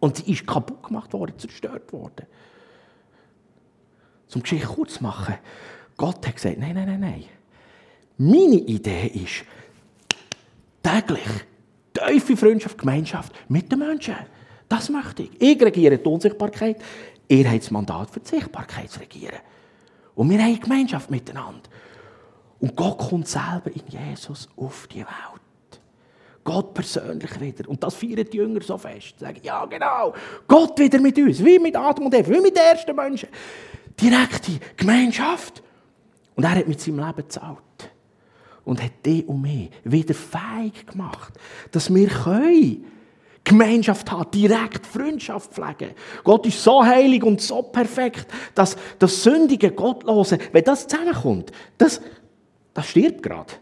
Und 0.00 0.16
sie 0.16 0.32
ist 0.32 0.46
kaputt 0.46 0.82
gemacht 0.82 1.12
worden, 1.12 1.38
zerstört 1.38 1.92
worden. 1.92 2.26
Zum 4.28 4.42
Geschichte 4.42 4.66
kurz 4.66 4.94
zu 4.94 5.02
machen, 5.02 5.34
Gott 5.96 6.26
hat 6.26 6.36
gesagt, 6.36 6.58
nein, 6.58 6.74
nein, 6.74 6.86
nein, 6.86 7.00
nein. 7.00 7.24
Meine 8.18 8.56
Idee 8.56 9.06
ist, 9.06 9.44
täglich 10.82 11.26
tiefe 11.92 12.36
Freundschaft, 12.36 12.78
Gemeinschaft 12.78 13.32
mit 13.48 13.70
den 13.70 13.80
Menschen. 13.80 14.16
Das 14.68 14.90
möchte 14.90 15.22
ich. 15.22 15.30
Ich 15.40 15.60
regiere 15.60 15.98
die 15.98 16.08
Unsichtbarkeit, 16.08 16.82
ihr 17.28 17.50
habt 17.50 17.62
das 17.62 17.70
Mandat 17.70 18.10
für 18.10 18.20
die 18.20 18.28
Sichtbarkeit 18.28 18.90
zu 18.90 19.00
regieren. 19.00 19.38
Und 20.14 20.30
wir 20.30 20.42
haben 20.42 20.60
Gemeinschaft 20.60 21.10
miteinander. 21.10 21.68
Und 22.60 22.76
Gott 22.76 22.98
kommt 22.98 23.28
selber 23.28 23.70
in 23.72 23.82
Jesus 23.86 24.48
auf 24.56 24.88
die 24.88 24.98
Welt. 24.98 25.47
Gott 26.48 26.72
persönlich 26.72 27.38
wieder. 27.38 27.68
Und 27.68 27.82
das 27.82 27.94
feiern 27.94 28.26
die 28.32 28.38
Jünger 28.38 28.62
so 28.62 28.78
fest. 28.78 29.16
Sie 29.18 29.24
sagen, 29.26 29.38
ja 29.42 29.66
genau, 29.66 30.14
Gott 30.46 30.78
wieder 30.78 30.98
mit 30.98 31.18
uns, 31.18 31.44
wie 31.44 31.58
mit 31.58 31.76
Adam 31.76 32.06
und 32.06 32.14
Eva, 32.14 32.30
wie 32.30 32.40
mit 32.40 32.56
den 32.56 32.62
ersten 32.62 32.96
Menschen. 32.96 33.28
Direkte 34.00 34.52
Gemeinschaft. 34.74 35.62
Und 36.36 36.44
er 36.44 36.52
hat 36.52 36.66
mit 36.66 36.80
seinem 36.80 37.00
Leben 37.00 37.16
gezahlt. 37.16 37.58
Und 38.64 38.82
hat 38.82 38.92
die 39.04 39.24
und 39.24 39.42
mich 39.42 39.68
wieder 39.84 40.14
fähig 40.14 40.86
gemacht, 40.86 41.34
dass 41.70 41.94
wir 41.94 42.08
können 42.08 42.86
Gemeinschaft 43.44 44.10
haben, 44.10 44.30
direkt 44.30 44.86
Freundschaft 44.86 45.52
pflegen. 45.52 45.94
Gott 46.24 46.46
ist 46.46 46.64
so 46.64 46.82
heilig 46.82 47.22
und 47.24 47.42
so 47.42 47.60
perfekt, 47.60 48.26
dass 48.54 48.74
das 48.98 49.22
sündige, 49.22 49.70
gottlose, 49.70 50.38
wenn 50.52 50.64
das 50.64 50.88
zusammenkommt, 50.88 51.52
das, 51.76 52.00
das 52.72 52.88
stirbt 52.88 53.22
gerade. 53.22 53.52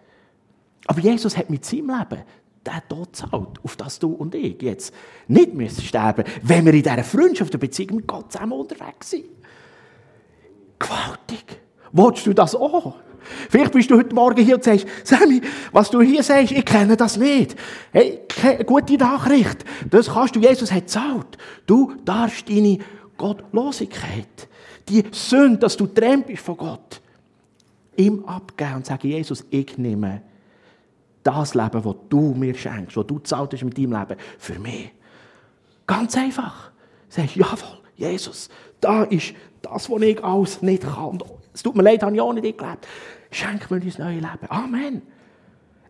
Aber 0.87 1.01
Jesus 1.01 1.37
hat 1.37 1.51
mit 1.51 1.65
seinem 1.65 1.91
Leben 1.91 2.23
der 2.67 2.83
Tod 2.89 3.15
zahlt, 3.15 3.63
auf 3.63 3.77
das 3.77 3.99
du 3.99 4.13
und 4.13 4.35
ich 4.35 4.61
jetzt 4.61 4.93
nicht 5.29 5.55
müssen 5.55 5.83
sterben 5.83 6.25
wenn 6.43 6.65
wir 6.65 6.75
in 6.75 6.83
dieser 6.83 7.05
Freundschaft 7.05 7.55
und 7.55 7.61
Beziehung 7.61 7.97
mit 7.97 8.07
Gott 8.07 8.33
zusammen 8.33 8.53
unterwegs 8.53 9.11
sind. 9.11 9.27
Gewaltig. 10.79 11.61
Wolltest 11.93 12.27
du 12.27 12.35
das 12.35 12.55
auch? 12.55 12.97
Vielleicht 13.51 13.73
bist 13.73 13.91
du 13.91 13.97
heute 13.97 14.15
Morgen 14.15 14.45
hier 14.45 14.57
und 14.57 14.65
sagst, 14.65 14.87
Sammy, 15.05 15.41
was 15.73 15.91
du 15.91 16.01
hier 16.01 16.23
sagst, 16.23 16.53
ich 16.53 16.65
kenne 16.65 16.97
das 16.97 17.17
nicht. 17.17 17.57
Hey, 17.93 18.21
gute 18.65 18.95
Nachricht. 18.95 19.65
Das 19.91 20.09
kannst 20.13 20.37
du, 20.37 20.41
Jesus 20.41 20.71
hat 20.71 20.89
zahlt. 20.89 21.37
Du 21.67 21.95
darfst 22.05 22.49
deine 22.49 22.79
Gottlosigkeit, 23.17 24.49
die 24.89 25.05
Sünde, 25.11 25.59
dass 25.59 25.77
du 25.77 25.87
trennt 25.87 26.27
bist 26.27 26.43
von 26.43 26.57
Gott, 26.57 27.01
ihm 27.97 28.25
abgeben 28.27 28.77
und 28.77 28.87
sagen, 28.87 29.09
Jesus, 29.09 29.45
ich 29.51 29.77
nehme 29.79 30.23
das 31.27 31.55
Leben, 31.55 31.83
das 31.83 31.95
du 32.09 32.35
mir 32.35 32.55
schenkst, 32.55 32.97
das 32.97 33.07
du 33.07 33.19
zahlt 33.19 33.53
hast 33.53 33.65
mit 33.65 33.77
deinem 33.77 33.93
Leben, 33.93 34.17
für 34.39 34.59
mich. 34.59 34.93
Ganz 35.87 36.17
einfach. 36.17 36.71
Sagst, 37.09 37.37
jawohl, 37.37 37.79
Jesus, 37.97 38.49
da 38.81 39.05
ist 39.05 39.35
das, 39.63 39.91
was 39.91 40.03
ich 40.03 40.23
alles 40.23 40.63
nicht 40.63 40.83
kann. 40.83 41.23
Es 41.53 41.63
tut 41.63 41.75
mir 41.75 41.83
leid, 41.83 42.03
habe 42.03 42.15
ich 42.15 42.21
auch 42.21 42.33
nicht 42.33 42.59
gelebt. 42.59 42.87
Schenk 43.31 43.71
mir 43.71 43.81
dein 43.81 43.93
neues 43.99 44.23
Leben. 44.23 44.51
Amen. 44.51 45.03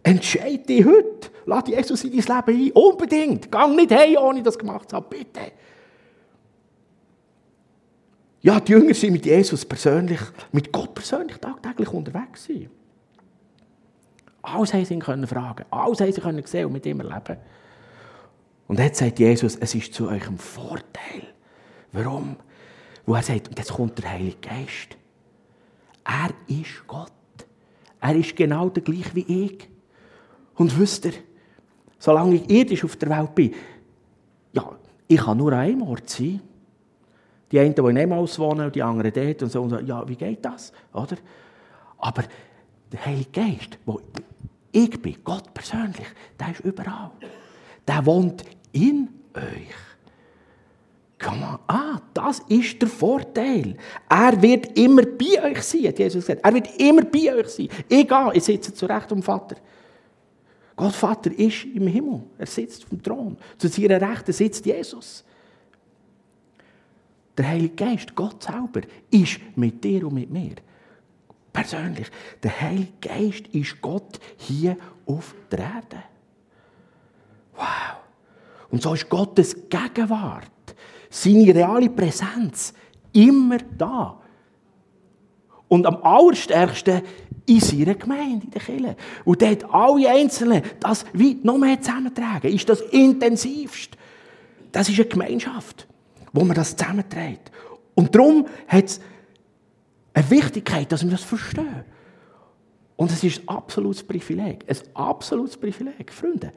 Entscheide 0.02 0.58
dich 0.58 0.84
heute. 0.84 1.30
Lass 1.46 1.68
Jesus 1.68 2.04
in 2.04 2.12
dein 2.12 2.46
Leben 2.46 2.66
ein. 2.66 2.72
Unbedingt. 2.72 3.50
Gang 3.50 3.74
nicht 3.74 3.90
hey, 3.90 4.16
ohne 4.16 4.42
das 4.42 4.58
gemacht 4.58 4.88
zu 4.88 4.96
haben. 4.96 5.06
Bitte. 5.10 5.52
Ja, 8.42 8.60
die 8.60 8.72
Jünger 8.72 8.94
sind 8.94 9.12
mit 9.12 9.26
Jesus 9.26 9.64
persönlich, 9.64 10.20
mit 10.52 10.70
Gott 10.70 10.94
persönlich 10.94 11.38
tagtäglich 11.38 11.88
unterwegs. 11.88 12.46
Gewesen. 12.46 12.70
Alles 14.46 14.72
haben 14.72 14.84
sie 14.84 14.94
ihn 14.94 15.26
fragen. 15.26 15.64
Alles 15.70 16.00
haben 16.00 16.12
sie 16.12 16.20
können 16.20 16.46
sehen 16.46 16.66
und 16.66 16.72
mit 16.72 16.86
ihm 16.86 17.00
erleben. 17.00 17.36
Und 18.68 18.78
jetzt 18.78 18.98
sagt 18.98 19.18
Jesus, 19.18 19.56
es 19.56 19.74
ist 19.74 19.92
zu 19.92 20.08
eurem 20.08 20.38
Vorteil. 20.38 21.34
Warum? 21.90 22.36
Wo 23.06 23.14
er 23.14 23.22
sagt, 23.22 23.48
und 23.48 23.58
jetzt 23.58 23.72
kommt 23.72 23.98
der 23.98 24.12
Heilige 24.12 24.36
Geist. 24.36 24.96
Er 26.04 26.30
ist 26.46 26.86
Gott. 26.86 27.10
Er 28.00 28.14
ist 28.14 28.36
genau 28.36 28.68
der 28.68 28.84
gleiche 28.84 29.14
wie 29.14 29.46
ich. 29.46 29.68
Und 30.54 30.78
wisst 30.78 31.06
ihr, 31.06 31.14
solange 31.98 32.36
ich 32.36 32.48
irdisch 32.48 32.84
auf 32.84 32.94
der 32.96 33.10
Welt 33.10 33.34
bin, 33.34 33.52
ja, 34.52 34.70
ich 35.08 35.20
kann 35.20 35.38
nur 35.38 35.52
an 35.52 35.58
einem 35.58 35.82
Ort 35.82 36.08
sein. 36.08 36.40
Die 37.50 37.58
einen, 37.58 37.74
die 37.74 37.80
in 37.80 37.98
einem 37.98 38.10
wohnen, 38.12 38.66
und 38.66 38.74
die 38.74 38.82
anderen 38.82 39.12
dort 39.12 39.42
und 39.42 39.50
so. 39.50 39.62
Und 39.62 39.70
so. 39.70 39.78
Ja, 39.80 40.08
wie 40.08 40.16
geht 40.16 40.44
das? 40.44 40.72
Oder? 40.92 41.16
Aber 41.98 42.22
der 42.92 43.04
Heilige 43.04 43.30
Geist, 43.30 43.78
der 43.86 43.96
ich 44.72 45.00
bin, 45.00 45.16
Gott 45.24 45.52
persönlich, 45.54 46.06
der 46.38 46.50
ist 46.50 46.60
überall. 46.60 47.10
Der 47.86 48.04
wohnt 48.04 48.44
in 48.72 49.08
euch. 49.34 49.74
Komm 51.18 51.40
mal, 51.40 51.58
ah, 51.66 52.00
das 52.12 52.40
ist 52.48 52.80
der 52.82 52.88
Vorteil. 52.88 53.76
Er 54.08 54.42
wird 54.42 54.78
immer 54.78 55.02
bei 55.02 55.42
euch 55.50 55.62
sein, 55.62 55.86
hat 55.86 55.98
Jesus 55.98 56.26
gesagt. 56.26 56.44
Er 56.44 56.52
wird 56.52 56.78
immer 56.78 57.02
bei 57.02 57.34
euch 57.34 57.48
sein. 57.48 57.68
Egal, 57.88 58.36
ich 58.36 58.44
sitze 58.44 58.74
zu 58.74 58.84
Recht 58.84 59.10
am 59.10 59.22
Vater. 59.22 59.56
Gott 60.76 60.92
Vater 60.92 61.32
ist 61.38 61.64
im 61.64 61.86
Himmel. 61.86 62.22
Er 62.36 62.46
sitzt 62.46 62.82
auf 62.82 62.90
dem 62.90 63.02
Thron. 63.02 63.38
Zu 63.56 63.68
seiner 63.68 63.98
Rechten 63.98 64.32
sitzt 64.32 64.66
Jesus. 64.66 65.24
Der 67.38 67.48
Heilige 67.48 67.74
Geist, 67.74 68.14
Gott 68.14 68.42
selber, 68.42 68.86
ist 69.10 69.40
mit 69.56 69.82
dir 69.82 70.06
und 70.06 70.14
mit 70.14 70.30
mir 70.30 70.56
persönlich. 71.56 72.08
Der 72.42 72.60
Heilige 72.60 72.92
Geist 73.00 73.46
ist 73.48 73.80
Gott 73.80 74.20
hier 74.36 74.76
auf 75.06 75.34
der 75.50 75.60
Erde. 75.60 76.02
Wow. 77.56 77.96
Und 78.70 78.82
so 78.82 78.92
ist 78.92 79.08
Gottes 79.08 79.56
Gegenwart, 79.70 80.50
seine 81.08 81.54
reale 81.54 81.88
Präsenz 81.88 82.74
immer 83.12 83.58
da. 83.78 84.20
Und 85.68 85.86
am 85.86 85.96
allerstärksten 86.02 87.02
in 87.46 87.60
seiner 87.60 87.94
Gemeinde, 87.94 88.44
in 88.44 88.50
der 88.50 88.60
Kirche. 88.60 88.96
Und 89.24 89.40
dort 89.40 89.64
alle 89.72 90.10
Einzelnen 90.10 90.62
das 90.80 91.04
wie 91.12 91.38
noch 91.42 91.58
mehr 91.58 91.80
zusammentragen, 91.80 92.52
ist 92.52 92.68
das 92.68 92.80
intensivst. 92.80 93.96
Das 94.72 94.88
ist 94.88 94.98
eine 94.98 95.08
Gemeinschaft, 95.08 95.86
wo 96.32 96.44
man 96.44 96.54
das 96.54 96.76
zusammenträgt. 96.76 97.50
Und 97.94 98.14
darum 98.14 98.46
hat 98.68 98.84
es 98.84 99.00
eine 100.16 100.30
Wichtigkeit, 100.30 100.90
dass 100.90 101.04
wir 101.04 101.10
das 101.10 101.22
verstehen. 101.22 101.84
Und 102.96 103.12
es 103.12 103.22
ist 103.22 103.40
ein 103.40 103.48
absolutes 103.48 104.02
Privileg, 104.02 104.64
ein 104.66 104.78
absolutes 104.94 105.58
Privileg, 105.58 106.10
Freunde, 106.10 106.52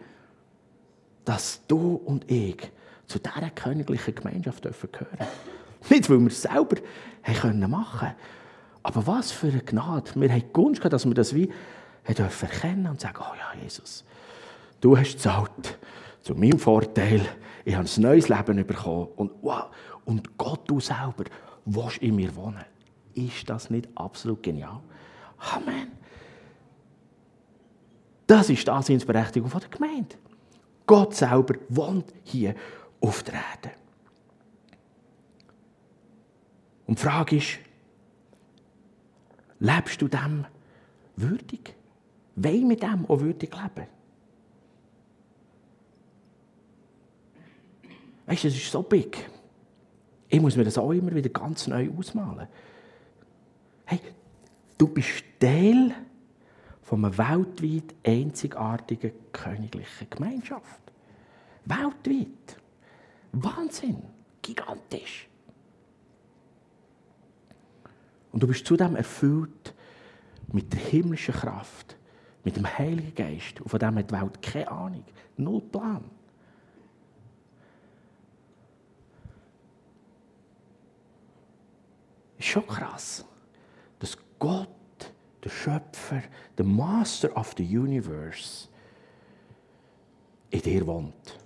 dass 1.25 1.59
du 1.67 1.95
und 2.05 2.29
ich 2.31 2.71
zu 3.05 3.19
dieser 3.19 3.49
königlichen 3.49 4.15
Gemeinschaft 4.15 4.63
dürfen 4.63 4.89
gehören. 4.91 5.27
Nicht, 5.89 6.09
weil 6.09 6.19
wir 6.19 6.27
es 6.27 6.41
selber 6.41 6.77
machen 7.67 7.99
können, 7.99 8.15
aber 8.81 9.05
was 9.05 9.31
für 9.33 9.47
eine 9.47 9.61
Gnade. 9.61 10.11
Wir 10.15 10.31
haben 10.31 10.53
Gunst 10.53 10.79
gehabt, 10.79 10.93
dass 10.93 11.05
wir 11.05 11.13
das 11.13 11.35
wie 11.35 11.51
dürfen 12.07 12.49
erkennen 12.49 12.87
und 12.87 13.01
sagen, 13.01 13.17
oh 13.19 13.35
ja, 13.35 13.61
Jesus, 13.61 14.05
du 14.79 14.97
hast 14.97 15.13
gezahlt, 15.13 15.77
zu 16.21 16.33
meinem 16.33 16.59
Vorteil. 16.59 17.21
Ich 17.65 17.75
habe 17.75 17.87
ein 17.87 18.01
neues 18.01 18.29
Leben 18.29 18.65
bekommen. 18.65 19.09
Und, 19.17 19.31
wow, 19.41 19.65
und 20.05 20.37
Gott, 20.37 20.61
du 20.67 20.79
selber, 20.79 21.25
willst 21.65 21.97
in 21.97 22.15
mir 22.15 22.33
wohnen. 22.35 22.63
Ist 23.13 23.49
das 23.49 23.69
nicht 23.69 23.87
absolut 23.95 24.43
genial? 24.43 24.81
Amen. 25.37 25.91
Das 28.27 28.49
ist 28.49 28.67
die 28.67 28.71
Ansehensberechtigung 28.71 29.49
der 29.49 29.69
Gemeinde. 29.69 30.15
Gott 30.85 31.15
selber 31.15 31.55
wohnt 31.69 32.13
hier 32.23 32.55
auf 33.01 33.23
der 33.23 33.35
Erde. 33.35 33.71
Und 36.85 36.97
die 36.97 37.03
Frage 37.03 37.37
ist, 37.37 37.59
lebst 39.59 40.01
du 40.01 40.07
dem 40.07 40.45
würdig? 41.15 41.75
Wollen 42.35 42.67
mit 42.67 42.81
dem 42.81 43.05
auch 43.05 43.19
würdig 43.19 43.51
leben? 43.53 43.87
Weißt 48.25 48.43
du, 48.43 48.47
das 48.47 48.57
ist 48.57 48.71
so 48.71 48.83
big. 48.83 49.29
Ich 50.27 50.39
muss 50.39 50.55
mir 50.55 50.63
das 50.63 50.77
auch 50.77 50.91
immer 50.91 51.13
wieder 51.13 51.29
ganz 51.29 51.65
neu 51.65 51.89
ausmalen. 51.97 52.47
Hey, 53.89 54.01
du 54.77 54.87
bist 54.87 55.23
Teil 55.39 55.95
von 56.83 57.03
einer 57.03 57.17
weltweit 57.17 57.95
einzigartigen 58.05 59.13
königlichen 59.31 60.07
Gemeinschaft. 60.11 60.79
Weltweit. 61.65 62.59
Wahnsinn. 63.31 64.03
Gigantisch. 64.43 65.27
Und 68.31 68.43
du 68.43 68.47
bist 68.47 68.63
zudem 68.63 68.95
erfüllt 68.95 69.73
mit 70.53 70.71
der 70.71 70.81
himmlischen 70.81 71.33
Kraft, 71.33 71.97
mit 72.43 72.57
dem 72.57 72.67
Heiligen 72.67 73.15
Geist. 73.15 73.59
Und 73.59 73.69
von 73.69 73.79
dem 73.79 73.95
hat 73.95 74.11
die 74.11 74.13
Welt 74.13 74.39
keine 74.39 74.69
Ahnung, 74.69 75.05
null 75.35 75.61
Plan. 75.61 76.03
Ist 82.37 82.49
schon 82.49 82.67
krass, 82.67 83.25
Gott, 84.39 84.69
der 85.43 85.49
Schöpfer, 85.49 86.23
der 86.57 86.65
Master 86.65 87.35
of 87.37 87.53
the 87.57 87.77
Universe, 87.77 88.67
in 90.49 90.61
dir 90.61 90.87
wohnt. 90.87 91.37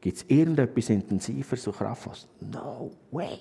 Gibt 0.00 0.16
es 0.16 0.24
irgendetwas 0.28 0.88
intensiver 0.90 1.56
so 1.56 1.72
kraftvoll? 1.72 2.14
No 2.40 2.90
way. 3.10 3.38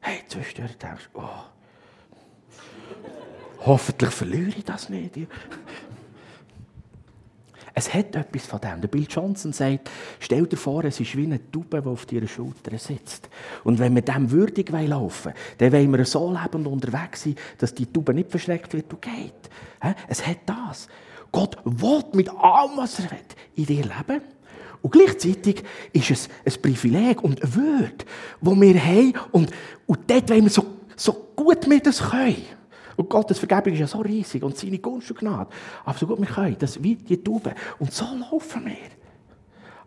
Hey, 0.00 0.22
zwischendurch 0.28 0.76
denkst 0.76 1.08
du, 1.12 1.20
oh, 1.20 1.44
hoffentlich 3.64 4.10
verliere 4.10 4.48
ich 4.50 4.64
das 4.64 4.88
nicht. 4.90 5.16
Es 7.76 7.92
hat 7.92 8.14
etwas 8.14 8.46
von 8.46 8.60
dem. 8.60 8.80
Der 8.80 8.88
Bill 8.88 9.06
Johnson 9.08 9.52
sagt, 9.52 9.90
stell 10.20 10.46
dir 10.46 10.56
vor, 10.56 10.84
es 10.84 11.00
ist 11.00 11.16
wie 11.16 11.24
eine 11.24 11.50
Taube, 11.50 11.82
die 11.82 11.88
auf 11.88 12.06
deiner 12.06 12.28
Schulter 12.28 12.78
sitzt. 12.78 13.28
Und 13.64 13.80
wenn 13.80 13.94
wir 13.96 14.02
dem 14.02 14.30
würdig 14.30 14.70
laufen 14.70 15.32
wollen, 15.32 15.36
dann 15.58 15.72
wollen 15.72 15.92
wir 15.92 16.04
so 16.04 16.32
lebend 16.32 16.68
unterwegs 16.68 17.24
sein, 17.24 17.34
dass 17.58 17.74
die 17.74 17.86
Taube 17.86 18.14
nicht 18.14 18.30
verschreckt 18.30 18.72
wird 18.74 18.92
und 18.92 19.02
geht. 19.02 19.50
Es 20.06 20.24
hat 20.24 20.38
das. 20.46 20.88
Gott 21.32 21.56
will 21.64 22.04
mit 22.12 22.28
allem, 22.28 22.76
was 22.76 23.00
er 23.00 23.10
will, 23.10 23.18
in 23.56 23.66
dir 23.66 23.82
leben. 23.82 24.22
Und 24.80 24.92
gleichzeitig 24.92 25.64
ist 25.92 26.10
es 26.10 26.28
ein 26.44 26.62
Privileg 26.62 27.24
und 27.24 27.42
eine 27.42 27.54
Würde, 27.54 28.04
das 28.40 28.60
wir 28.60 28.84
haben. 28.84 29.14
Und, 29.32 29.50
und 29.86 29.98
dort 30.08 30.30
wollen 30.30 30.44
wir 30.44 30.50
so, 30.50 30.64
so 30.94 31.30
gut 31.34 31.68
wir 31.68 31.80
das 31.80 32.00
können. 32.00 32.36
Und 32.96 33.08
Gottes 33.08 33.38
Vergebung 33.38 33.72
ist 33.72 33.80
ja 33.80 33.86
so 33.86 33.98
riesig 33.98 34.42
und 34.42 34.56
seine 34.56 34.78
Gunst 34.78 35.10
und 35.10 35.18
Gnade. 35.18 35.50
Aber 35.84 35.98
so 35.98 36.06
gut 36.06 36.20
wir 36.20 36.26
können, 36.26 36.56
das 36.58 36.82
wie 36.82 36.96
die 36.96 37.22
Tauben. 37.22 37.52
Und 37.78 37.92
so 37.92 38.04
laufen 38.04 38.66
wir. 38.66 38.76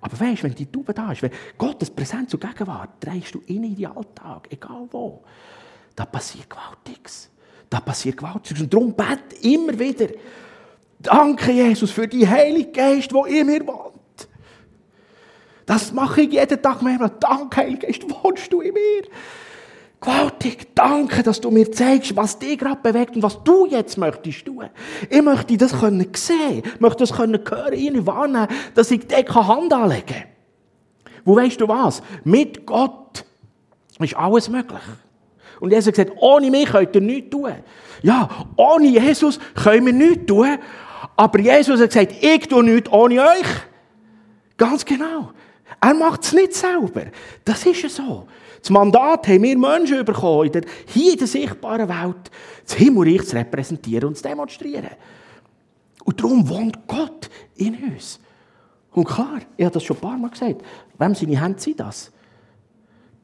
Aber 0.01 0.19
weißt 0.19 0.43
du, 0.43 0.47
wenn 0.47 0.55
die 0.55 0.65
Taube 0.71 0.93
da 0.93 1.11
ist, 1.11 1.21
wenn 1.21 1.31
Gottes 1.57 1.89
Präsenz 1.89 2.33
und 2.33 2.39
Gegenwart 2.39 2.91
drehst 2.99 3.33
du 3.33 3.41
in 3.47 3.63
den 3.63 3.85
Alltag, 3.85 4.47
egal 4.51 4.87
wo, 4.91 5.23
da 5.95 6.05
passiert 6.05 6.49
Gewaltiges. 6.49 7.29
Da 7.69 7.79
passiert 7.79 8.17
Gewaltiges. 8.17 8.61
Und 8.61 8.73
darum 8.73 8.93
bete 8.93 9.35
immer 9.41 9.77
wieder, 9.77 10.07
danke 10.99 11.51
Jesus 11.51 11.91
für 11.91 12.07
die 12.07 12.27
Heilige 12.27 12.71
Geist, 12.71 13.11
wo 13.13 13.25
in 13.25 13.47
mir 13.47 13.65
wohnt. 13.65 13.95
Das 15.65 15.91
mache 15.91 16.21
ich 16.21 16.31
jeden 16.31 16.61
Tag 16.61 16.81
mehrmals. 16.81 17.13
Danke, 17.19 17.57
Heilige 17.57 17.87
Geist, 17.87 18.03
wohnst 18.09 18.53
du 18.53 18.61
in 18.61 18.73
mir. 18.73 19.03
Gewaltig, 19.99 20.75
danke, 20.75 21.23
dass 21.23 21.41
du 21.41 21.49
mir 21.49 21.71
zeigst, 21.71 22.15
was 22.15 22.37
dich 22.37 22.59
gerade 22.59 22.79
bewegt 22.81 23.15
und 23.15 23.23
was 23.23 23.43
du 23.43 23.65
jetzt 23.65 23.97
möchtest 23.97 24.45
tun. 24.45 24.69
Ich 25.09 25.21
möchte 25.23 25.57
das 25.57 25.79
können 25.79 26.07
sehen, 26.13 26.61
ich 26.63 26.79
möchte 26.79 26.99
das 26.99 27.13
können 27.13 27.41
hören, 27.49 27.73
ihn 27.73 28.05
wahrnehmen, 28.05 28.47
dass 28.75 28.91
ich 28.91 29.07
dir 29.07 29.25
Hand 29.27 29.73
anlegen 29.73 30.05
kann. 30.05 30.23
Wo 31.25 31.35
weißt 31.35 31.59
du 31.59 31.67
was? 31.67 32.03
Mit 32.23 32.65
Gott 32.65 33.25
ist 33.99 34.15
alles 34.15 34.49
möglich. 34.49 34.81
Und 35.59 35.71
Jesus 35.71 35.87
hat 35.87 35.95
gesagt, 35.95 36.17
ohne 36.21 36.51
mich 36.51 36.69
könnt 36.69 36.95
ihr 36.95 37.01
nichts 37.01 37.31
tun. 37.31 37.51
Ja, 38.03 38.29
ohne 38.55 38.87
Jesus 38.87 39.39
können 39.55 39.87
wir 39.87 39.93
nichts 39.93 40.27
tun. 40.27 40.57
Aber 41.15 41.39
Jesus 41.39 41.81
hat 41.81 41.89
gesagt, 41.89 42.13
ich 42.21 42.47
tue 42.47 42.63
nichts 42.63 42.91
ohne 42.91 43.21
euch. 43.21 43.47
Ganz 44.57 44.85
genau. 44.85 45.31
Er 45.81 45.93
macht 45.95 46.23
es 46.23 46.33
nicht 46.33 46.53
selber. 46.53 47.03
Das 47.43 47.65
ist 47.65 47.81
ja 47.81 47.89
so. 47.89 48.27
Das 48.67 48.73
Mandat 48.73 49.29
haben 49.29 49.43
wir 49.43 49.57
Menschen 49.57 50.03
bekommen, 50.03 50.51
hier 50.87 51.13
in 51.13 51.17
der 51.17 51.27
sichtbaren 51.27 51.87
Welt 51.87 52.29
das 52.65 52.73
Himmelreich 52.73 53.25
zu 53.25 53.37
repräsentieren 53.37 54.09
und 54.09 54.17
zu 54.17 54.23
demonstrieren. 54.23 54.89
Und 56.03 56.19
darum 56.19 56.49
wohnt 56.49 56.85
Gott 56.85 57.29
in 57.55 57.75
uns. 57.75 58.19
Und 58.91 59.05
klar, 59.05 59.39
ich 59.55 59.63
habe 59.63 59.73
das 59.73 59.83
schon 59.83 59.95
ein 59.95 60.01
paar 60.01 60.17
Mal 60.17 60.31
gesagt, 60.31 60.63
wem 60.97 61.15
seine 61.15 61.41
Hände 61.41 61.61
sind 61.61 61.79
das? 61.79 62.11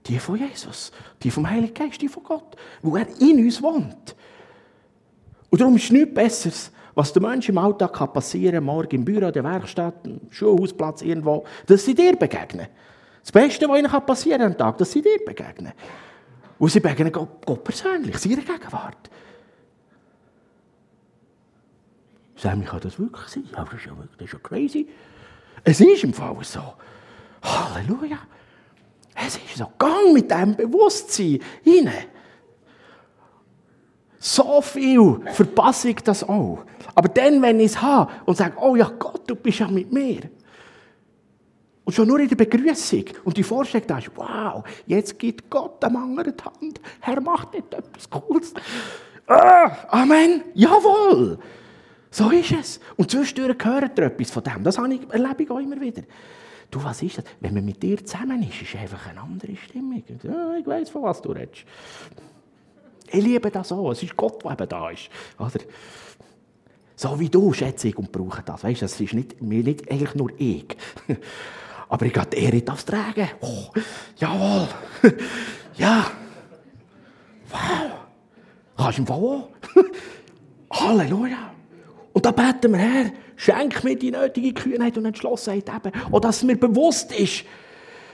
Die 0.06 0.18
von 0.18 0.38
Jesus, 0.38 0.94
die 1.22 1.30
vom 1.30 1.50
Heiligen 1.50 1.74
Geist, 1.74 2.02
die 2.02 2.08
von 2.08 2.24
Gott, 2.24 2.56
wo 2.82 2.96
er 2.96 3.08
in 3.20 3.44
uns 3.44 3.62
wohnt. 3.62 4.16
Und 5.50 5.60
darum 5.60 5.76
ist 5.76 5.92
nichts 5.92 6.14
Besseres, 6.14 6.72
was 6.96 7.12
den 7.12 7.22
Menschen 7.22 7.52
im 7.52 7.58
Alltag 7.58 8.14
passieren 8.14 8.56
kann, 8.56 8.64
morgen 8.64 8.96
im 8.96 9.04
Büro, 9.04 9.30
der 9.30 9.44
Werkstatt, 9.44 10.08
im 10.08 10.22
Schulhausplatz, 10.30 11.02
irgendwo, 11.02 11.44
dass 11.66 11.84
sie 11.84 11.96
dir 11.96 12.16
begegnen. 12.16 12.68
Das 13.24 13.32
Beste, 13.32 13.68
was 13.68 13.80
ihnen 13.80 13.90
passieren 13.90 14.42
kann 14.42 14.52
am 14.52 14.58
Tag, 14.58 14.78
dass 14.78 14.92
sie 14.92 15.02
dir 15.02 15.18
begegnen. 15.26 15.72
Und 16.60 16.70
sie 16.70 16.82
begegnen 16.82 17.12
Gott, 17.12 17.46
Gott 17.46 17.64
persönlich, 17.64 18.18
seiner 18.18 18.42
Gegenwart. 18.42 19.10
Sammy, 22.36 22.66
kann 22.66 22.82
das 22.82 23.00
wirklich 23.00 23.28
sein? 23.28 23.48
Ja, 23.56 23.64
das 23.64 23.74
ist 23.76 23.86
ja, 23.86 23.94
das 24.18 24.44
crazy. 24.44 24.88
Es 25.64 25.80
ist 25.80 26.04
im 26.04 26.14
Fall 26.14 26.36
so. 26.42 26.62
Halleluja. 27.42 28.18
Es 29.16 29.38
ist 29.38 29.58
so. 29.58 29.72
Gang 29.78 30.12
mit 30.12 30.30
diesem 30.30 30.56
Bewusstsein 30.56 31.40
hinein. 31.64 32.06
So 34.20 34.62
viel 34.62 35.20
verpasse 35.32 35.90
ich 35.90 35.98
das 35.98 36.24
auch. 36.24 36.66
Aber 36.96 37.08
dann, 37.08 37.42
wenn 37.42 37.60
ich 37.60 37.68
es 37.68 37.82
habe 37.82 38.12
und 38.26 38.36
sage, 38.36 38.58
oh 38.58 38.76
ja 38.76 38.90
Gott, 39.00 39.22
du 39.28 39.36
bist 39.36 39.60
ja 39.60 39.68
mit 39.68 39.92
mir. 39.92 40.30
Und 41.86 41.94
schon 41.94 42.08
nur 42.08 42.20
in 42.20 42.30
der 42.30 42.36
Begrüßung 42.36 43.06
und 43.26 43.36
die 43.36 43.44
Vorstellung, 43.44 43.88
da 43.88 43.98
ist, 43.98 44.10
wow, 44.16 44.64
jetzt 44.86 45.20
gibt 45.20 45.50
Gott 45.50 45.84
dem 45.84 45.96
anderen 45.98 46.34
die 46.38 46.44
Hand. 46.44 46.82
Herr 47.02 47.20
macht 47.20 47.54
nicht 47.54 47.74
etwas 47.74 48.10
Cooles. 48.10 48.54
Ah, 49.28 49.76
Amen. 49.90 50.44
Jawohl. 50.54 51.40
So 52.10 52.30
ist 52.30 52.52
es. 52.52 52.80
Und 52.96 53.12
zwischendurch 53.12 53.58
gehört 53.58 53.98
ihr 53.98 54.06
etwas 54.06 54.32
von 54.32 54.44
dem. 54.44 54.64
Das 54.64 54.78
erlebe 54.78 55.44
ich 55.44 55.50
auch 55.50 55.60
immer 55.60 55.80
wieder. 55.82 56.04
Du, 56.70 56.84
was 56.84 57.02
ist 57.02 57.18
das? 57.18 57.26
Wenn 57.40 57.54
man 57.54 57.66
mit 57.66 57.84
dir 57.84 58.04
zusammen 58.04 58.42
ist, 58.44 58.62
ist 58.62 58.76
einfach 58.76 59.08
eine 59.08 59.22
andere 59.22 59.56
Stimmung. 59.56 60.04
Ja, 60.24 60.56
ich 60.56 60.66
weiß, 60.66 60.90
von 60.90 61.04
was 61.04 61.22
du 61.22 61.32
redest. 61.32 61.66
Ich 63.12 63.24
liebe 63.24 63.52
das 63.52 63.68
so. 63.68 63.92
Es 63.92 64.02
ist 64.02 64.16
Gott, 64.16 64.44
der 64.44 64.52
eben 64.52 64.70
da 64.70 64.90
ist. 64.90 65.10
Oder? 65.38 65.64
So 66.96 67.20
wie 67.20 67.30
du 67.30 67.52
schätze 67.54 67.90
ich 67.90 67.98
und 67.98 68.12
brauche 68.12 68.42
das. 68.44 68.64
Weißt 68.64 68.82
du, 68.82 68.86
das 68.86 69.00
ist 69.00 69.14
nicht, 69.14 69.42
nicht 69.42 69.92
eigentlich 69.92 70.16
nur 70.16 70.32
ich. 70.38 70.76
Aber 71.94 72.08
ich 72.08 72.14
gehe 72.14 72.26
die 72.26 72.38
Ehre 72.38 72.62
das 72.64 72.86
tragen. 72.86 73.30
Oh, 73.40 73.66
jawohl. 74.18 74.68
ja. 75.76 76.08
Wow. 77.52 77.92
Kannst 78.76 78.98
du 78.98 79.02
im 79.04 79.08
Fall 79.08 79.18
auch. 79.18 79.50
Halleluja. 80.72 81.52
Und 82.12 82.26
da 82.26 82.32
beten 82.32 82.72
wir, 82.72 82.80
Herr, 82.80 83.12
schenk 83.36 83.84
mir 83.84 83.96
die 83.96 84.10
nötige 84.10 84.54
Kühnheit 84.54 84.98
und 84.98 85.06
Entschlossenheit 85.06 85.70
eben. 85.70 85.92
Und 86.10 86.26
dass 86.26 86.42
mir 86.42 86.60
bewusst 86.60 87.12
ist, 87.12 87.46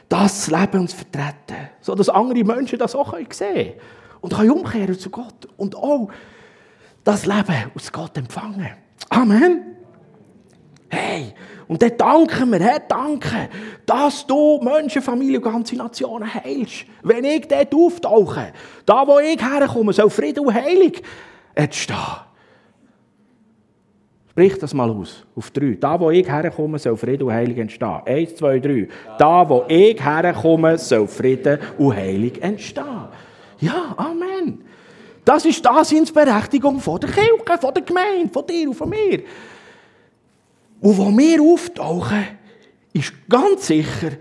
das 0.09 0.51
Leben 0.51 0.81
uns 0.81 0.91
vertreten. 0.91 1.69
So 1.79 1.95
dass 1.95 2.09
andere 2.09 2.43
Menschen 2.43 2.79
das 2.79 2.95
auch 2.95 3.13
sehen 3.13 3.29
können. 3.29 3.73
Und 4.19 4.33
können 4.33 4.51
umkehren 4.51 4.99
zu 4.99 5.09
Gott. 5.09 5.47
Und 5.55 5.77
auch 5.77 6.09
das 7.05 7.25
Leben 7.25 7.71
aus 7.73 7.93
Gott 7.93 8.17
empfangen. 8.17 8.71
Amen. 9.07 9.77
Hey, 10.89 11.33
und 11.69 11.79
dann 11.84 11.95
danken 11.97 12.51
wir, 12.51 12.60
Herr, 12.60 12.79
danke, 12.79 13.47
dass 13.86 14.25
du 14.25 14.60
Menschen, 14.60 15.03
Familien 15.03 15.41
und 15.41 15.51
ganze 15.51 15.75
Nationen 15.75 16.34
heilst. 16.34 16.86
Wenn 17.03 17.23
ich 17.23 17.47
dort 17.47 17.75
auftauche, 17.75 18.53
da 18.88 19.05
wo 19.05 19.19
ich 19.19 19.39
herkomme, 19.39 19.93
soll 19.93 20.10
Frieden 20.10 20.47
und 20.47 20.53
Heilig 20.53 21.03
entstehen. 21.53 21.95
Sprich 24.32 24.58
das 24.58 24.73
mal 24.73 24.89
aus. 24.89 25.23
Auf 25.36 25.51
drei. 25.51 25.77
Da, 25.79 25.99
wo 25.99 26.10
ich 26.10 26.27
herkomme, 26.27 26.79
soll 26.79 26.97
Frieden 26.97 27.27
und 27.27 27.34
Heilig 27.34 27.60
entstehen. 27.60 28.01
Eins, 28.03 28.36
zwei, 28.36 28.60
drei. 28.60 28.88
Da, 29.19 29.47
wo 29.47 29.65
ich 29.67 30.03
herkomme, 30.03 30.75
soll 30.79 31.08
Frieden 31.08 31.60
und 31.77 31.95
Heilig 31.95 32.41
entstehen. 32.41 33.10
Ja, 33.60 33.93
Amen. 33.95 34.63
Das 35.23 35.45
ist 35.45 35.60
die 35.60 35.62
Daseinsberechtigung 35.62 36.79
von 36.79 36.99
der 36.99 37.12
Kirche, 37.12 37.60
von 37.62 37.73
der 37.75 37.84
Gemeinde, 37.84 38.34
von 38.34 38.47
dir 38.47 38.69
und 38.69 38.75
von 38.75 38.89
mir. 38.89 39.19
Und 40.81 40.97
wo 40.97 41.17
wir 41.17 41.41
auftauchen, 41.41 42.25
ist 42.93 43.13
ganz 43.27 43.67
sicher 43.67 44.11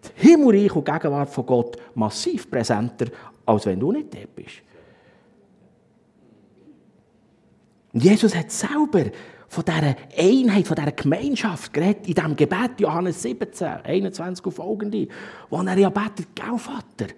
das 0.00 0.12
Himmelreich 0.16 0.74
und 0.74 0.86
die 0.86 0.92
Gegenwart 0.92 1.30
von 1.30 1.46
Gott 1.46 1.76
massiv 1.94 2.50
präsenter, 2.50 3.06
als 3.46 3.66
wenn 3.66 3.80
du 3.80 3.92
nicht 3.92 4.14
dort 4.14 4.34
bist. 4.34 4.62
Und 7.92 8.04
Jesus 8.04 8.34
hat 8.34 8.50
selber 8.50 9.04
von 9.48 9.64
dieser 9.64 9.96
Einheit, 10.16 10.66
von 10.66 10.76
dieser 10.76 10.92
Gemeinschaft 10.92 11.72
geredet, 11.72 12.06
in 12.06 12.14
diesem 12.14 12.36
Gebet, 12.36 12.80
Johannes 12.80 13.22
17, 13.22 13.66
21 13.84 14.44
und 14.44 14.52
folgende, 14.52 15.08
wo 15.48 15.62
er 15.62 15.78
ja 15.78 15.88
betet, 15.88 16.28
gell, 16.34 16.58
Vater, 16.58 17.12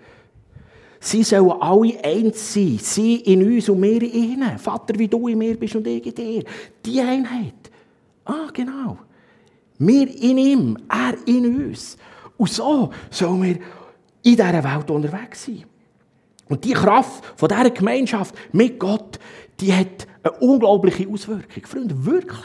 sie 1.01 1.25
sollen 1.25 1.61
alle 1.61 2.05
eins 2.05 2.55
sein, 2.55 2.79
sie 2.81 3.17
in 3.17 3.43
uns 3.43 3.69
und 3.69 3.83
wir 3.83 4.03
in 4.03 4.13
ihnen. 4.13 4.59
Vater, 4.59 4.97
wie 4.97 5.09
du 5.09 5.27
in 5.27 5.39
mir 5.39 5.59
bist 5.59 5.75
und 5.75 5.87
ich 5.87 6.07
in 6.07 6.15
dir. 6.15 6.45
Die 6.87 7.01
Einheit. 7.01 7.70
Ah, 8.31 8.49
genau. 8.53 8.99
Wir 9.79 10.07
in 10.09 10.39
ihm, 10.39 10.79
er 10.89 11.17
in 11.27 11.65
uns. 11.65 11.97
Und 12.37 12.51
so 12.51 12.91
sollen 13.11 13.43
wir 13.43 13.57
in 14.23 14.37
dieser 14.37 14.63
Welt 14.63 14.91
unterwegs 14.91 15.47
sein. 15.47 15.65
Und 16.49 16.65
die 16.65 16.73
Kraft 16.73 17.25
von 17.37 17.49
dieser 17.49 17.71
Gemeinschaft 17.71 18.35
mit 18.53 18.79
Gott, 18.79 19.19
die 19.59 19.73
hat 19.73 20.07
eine 20.23 20.33
unglaubliche 20.39 21.09
Auswirkung. 21.09 21.65
Freunde, 21.65 22.05
wirklich. 22.05 22.45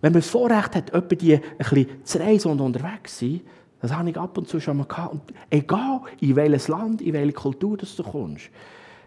Wenn 0.00 0.12
man 0.12 0.22
das 0.22 0.30
Vorrecht 0.30 0.74
hat, 0.74 0.94
etwa 0.94 1.14
die 1.14 1.34
ein 1.34 1.42
bisschen 1.58 2.04
zu 2.04 2.18
reisen 2.18 2.50
und 2.52 2.60
unterwegs 2.62 3.18
zu 3.18 3.26
sein, 3.26 3.40
das 3.80 3.92
habe 3.92 4.10
ich 4.10 4.16
ab 4.16 4.36
und 4.36 4.48
zu 4.48 4.60
schon 4.60 4.76
mal 4.76 4.86
gehabt. 4.86 5.12
Und 5.12 5.22
egal, 5.48 6.02
in 6.20 6.36
welches 6.36 6.68
Land, 6.68 7.00
in 7.00 7.14
welche 7.14 7.32
Kultur 7.32 7.76
du 7.76 8.02
kommst, 8.02 8.50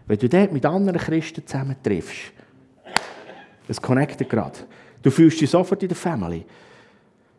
wenn 0.06 0.18
du 0.18 0.28
dort 0.28 0.52
mit 0.52 0.66
anderen 0.66 0.98
Christen 0.98 1.46
zusammen 1.46 1.76
triffst, 1.82 2.32
es 3.68 3.80
connectet 3.80 4.28
gerade. 4.28 4.58
Du 5.02 5.10
fühlst 5.10 5.40
dich 5.40 5.50
sofort 5.50 5.82
in 5.82 5.88
der 5.88 5.96
Family. 5.96 6.44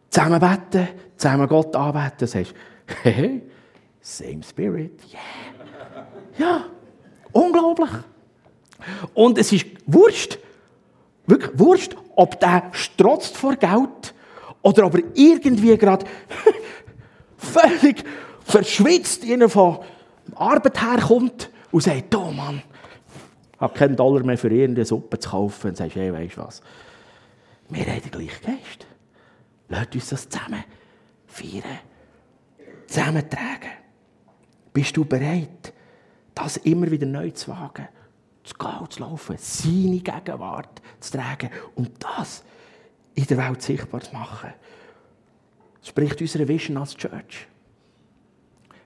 Zusammen 0.09 0.39
beten, 0.39 0.87
zusammen 1.17 1.47
Gott 1.47 1.75
anbeten, 1.75 2.27
sagst, 2.27 2.53
hey, 3.03 3.41
same 3.99 4.41
spirit, 4.43 5.01
yeah. 5.11 6.05
Ja, 6.37 6.65
unglaublich. 7.31 7.89
Und 9.13 9.37
es 9.37 9.51
ist 9.51 9.65
Wurst, 9.85 10.39
wirklich 11.25 11.59
Wurst, 11.59 11.95
ob 12.15 12.39
der 12.39 12.69
strotzt 12.71 13.35
vor 13.35 13.55
Geld 13.55 14.13
oder 14.61 14.85
ob 14.85 14.95
er 14.95 15.03
irgendwie 15.13 15.77
gerade 15.77 16.05
völlig 17.37 18.03
verschwitzt 18.43 19.23
von 19.47 19.79
Arbeit 20.35 20.81
herkommt 20.81 21.49
und 21.71 21.81
sagt, 21.81 22.13
oh 22.15 22.31
Mann, 22.31 22.61
ich 23.53 23.61
habe 23.61 23.73
keinen 23.73 23.95
Dollar 23.95 24.23
mehr 24.23 24.37
für 24.37 24.49
irgendeine 24.49 24.85
Suppe 24.85 25.17
zu 25.19 25.29
kaufen. 25.29 25.69
Und 25.69 25.77
sagst, 25.77 25.95
hey, 25.95 26.11
weißt 26.11 26.37
du 26.37 26.41
was? 26.41 26.61
Wir 27.69 27.85
haben 27.85 28.01
den 28.01 28.11
gleichen 28.11 28.45
Geist. 28.45 28.85
Lasst 29.69 29.95
uns 29.95 30.09
das 30.09 30.29
zusammen 30.29 30.63
feiern, 31.25 31.79
zusammen 32.87 33.29
tragen. 33.29 33.71
Bist 34.73 34.95
du 34.95 35.05
bereit, 35.05 35.73
das 36.33 36.57
immer 36.57 36.91
wieder 36.91 37.07
neu 37.07 37.31
zu 37.31 37.49
wagen, 37.49 37.87
zu 38.43 38.53
gehen, 38.55 38.89
zu 38.89 38.99
laufen, 38.99 39.35
seine 39.39 39.99
Gegenwart 39.99 40.81
zu 40.99 41.13
tragen 41.13 41.49
und 41.75 41.91
das 42.03 42.43
in 43.15 43.25
der 43.25 43.37
Welt 43.37 43.61
sichtbar 43.61 44.01
zu 44.01 44.13
machen? 44.13 44.53
Spricht 45.85 46.19
unsere 46.19 46.47
Vision 46.47 46.77
als 46.77 46.95
Church. 46.95 47.47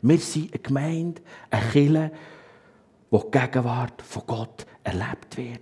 Wir 0.01 0.17
sind 0.17 0.53
eine 0.53 0.62
Gemeinde, 0.62 1.21
eine 1.49 1.65
Kirche, 1.71 2.12
wo 3.09 3.19
die 3.19 3.39
Gegenwart 3.39 4.01
von 4.01 4.23
Gott 4.27 4.65
erlebt 4.83 5.38
wird. 5.38 5.62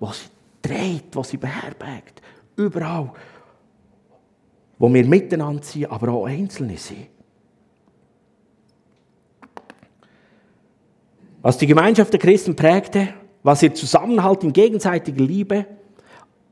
Wo 0.00 0.10
sie 0.12 0.28
dreht, 0.62 1.14
wo 1.14 1.22
sie 1.22 1.36
beherbergt. 1.36 2.22
Überall. 2.56 3.12
Wo 4.78 4.92
wir 4.92 5.04
miteinander 5.04 5.62
sind, 5.62 5.90
aber 5.90 6.12
auch 6.12 6.24
Einzelne 6.24 6.78
sind. 6.78 7.08
Was 11.42 11.58
die 11.58 11.66
Gemeinschaft 11.66 12.12
der 12.12 12.20
Christen 12.20 12.56
prägte, 12.56 13.12
was 13.42 13.62
ihr 13.62 13.74
Zusammenhalt 13.74 14.44
in 14.44 14.52
gegenseitiger 14.52 15.24
Liebe, 15.24 15.66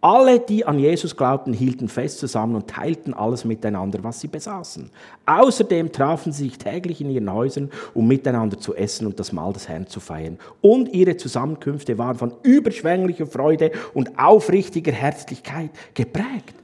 alle, 0.00 0.40
die 0.40 0.64
an 0.64 0.78
Jesus 0.78 1.16
glaubten, 1.16 1.52
hielten 1.52 1.88
fest 1.88 2.18
zusammen 2.18 2.54
und 2.54 2.68
teilten 2.68 3.12
alles 3.12 3.44
miteinander, 3.44 4.02
was 4.02 4.20
sie 4.20 4.28
besaßen. 4.28 4.90
Außerdem 5.26 5.92
trafen 5.92 6.32
sie 6.32 6.44
sich 6.44 6.58
täglich 6.58 7.00
in 7.00 7.10
ihren 7.10 7.32
Häusern, 7.32 7.70
um 7.92 8.08
miteinander 8.08 8.58
zu 8.58 8.74
essen 8.74 9.06
und 9.06 9.20
das 9.20 9.32
Mahl 9.32 9.52
des 9.52 9.68
Herrn 9.68 9.86
zu 9.86 10.00
feiern. 10.00 10.38
Und 10.62 10.88
ihre 10.94 11.16
Zusammenkünfte 11.16 11.98
waren 11.98 12.16
von 12.16 12.32
überschwänglicher 12.42 13.26
Freude 13.26 13.72
und 13.92 14.18
aufrichtiger 14.18 14.92
Herzlichkeit 14.92 15.70
geprägt. 15.92 16.54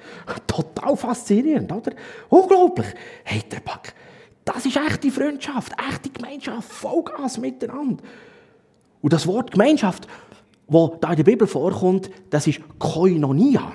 Total 0.47 0.97
faszinierend, 0.97 1.71
oder? 1.71 1.93
Unglaublich. 2.31 2.87
Hey, 3.25 3.43
der 3.51 3.61
Back, 3.61 3.95
das 4.47 4.65
ist 4.65 4.77
echte 4.77 5.11
Freundschaft, 5.11 5.73
echte 5.91 6.09
Gemeinschaft, 6.09 6.73
Vollgas 6.73 7.37
miteinander. 7.37 8.03
Und 9.03 9.13
das 9.13 9.27
Wort 9.27 9.51
Gemeinschaft 9.51 10.09
wo 10.69 10.97
da 11.01 11.11
in 11.11 11.17
der 11.17 11.25
Bibel 11.25 11.47
vorkommt, 11.47 12.11
das 12.31 12.47
ist 12.47 12.61
Koinonia. 12.79 13.73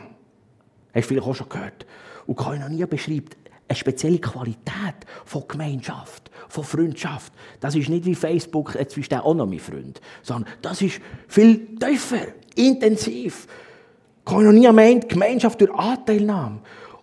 Hast 0.93 0.95
du 0.95 1.01
vielleicht 1.01 1.27
auch 1.27 1.35
schon 1.35 1.49
gehört. 1.49 1.85
Und 2.25 2.35
Koinonia 2.35 2.85
beschreibt 2.85 3.37
eine 3.67 3.77
spezielle 3.77 4.19
Qualität 4.19 4.95
von 5.25 5.43
Gemeinschaft, 5.47 6.29
von 6.49 6.63
Freundschaft. 6.63 7.31
Das 7.61 7.75
ist 7.75 7.89
nicht 7.89 8.05
wie 8.05 8.15
Facebook, 8.15 8.75
jetzt 8.75 8.95
bist 8.95 9.11
du 9.11 9.23
auch 9.23 9.33
noch 9.33 9.47
mein 9.47 9.59
Freund, 9.59 10.01
sondern 10.21 10.51
das 10.61 10.81
ist 10.81 10.99
viel 11.27 11.77
tiefer, 11.77 12.27
intensiv. 12.55 13.47
Koinonia 14.25 14.71
meint 14.71 15.07
Gemeinschaft 15.07 15.61
durch 15.61 15.73
Anteilnahme. 15.73 16.59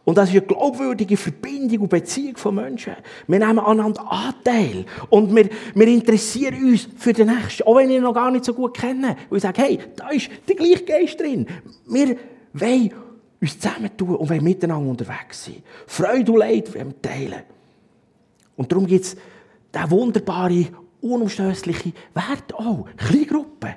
Und 0.09 0.16
das 0.16 0.31
ist 0.31 0.37
eine 0.37 0.47
glaubwürdige 0.47 1.18
Verbindung 1.18 1.81
und 1.81 1.90
Beziehung 1.90 2.35
von 2.38 2.55
Menschen. 2.55 2.94
Wir 3.27 3.38
nehmen 3.40 3.59
aneinander 3.59 4.11
Anteil. 4.11 4.87
Und 5.11 5.37
wir, 5.37 5.51
wir 5.75 5.87
interessieren 5.87 6.64
uns 6.64 6.88
für 6.97 7.12
den 7.12 7.29
Nächsten. 7.29 7.64
Auch 7.64 7.77
wenn 7.77 7.90
wir 7.90 7.99
ihn 7.99 8.03
noch 8.05 8.14
gar 8.14 8.31
nicht 8.31 8.47
so 8.47 8.55
gut 8.55 8.75
kennen. 8.75 9.14
Und 9.29 9.37
ich 9.37 9.42
sage, 9.42 9.61
hey, 9.61 9.79
da 9.94 10.09
ist 10.09 10.31
der 10.49 10.57
gleiche 10.57 10.83
Geist 10.87 11.21
drin. 11.21 11.44
Wir 11.85 12.16
wollen 12.55 12.90
uns 13.38 13.61
zusammentun 13.61 14.16
und 14.16 14.31
wollen 14.31 14.42
miteinander 14.42 14.88
unterwegs 14.88 15.44
sein. 15.44 15.62
Freude 15.87 16.33
und 16.33 16.38
Leid 16.38 16.75
wollen 16.75 16.87
wir 16.87 17.03
teilen. 17.03 17.42
Und 18.57 18.73
darum 18.73 18.87
gibt 18.87 19.05
es 19.05 19.16
diesen 19.75 19.90
wunderbaren, 19.90 20.68
unumstößlichen 21.03 21.92
Wert 22.14 22.55
auch. 22.55 22.88
Kleingruppen. 22.97 23.75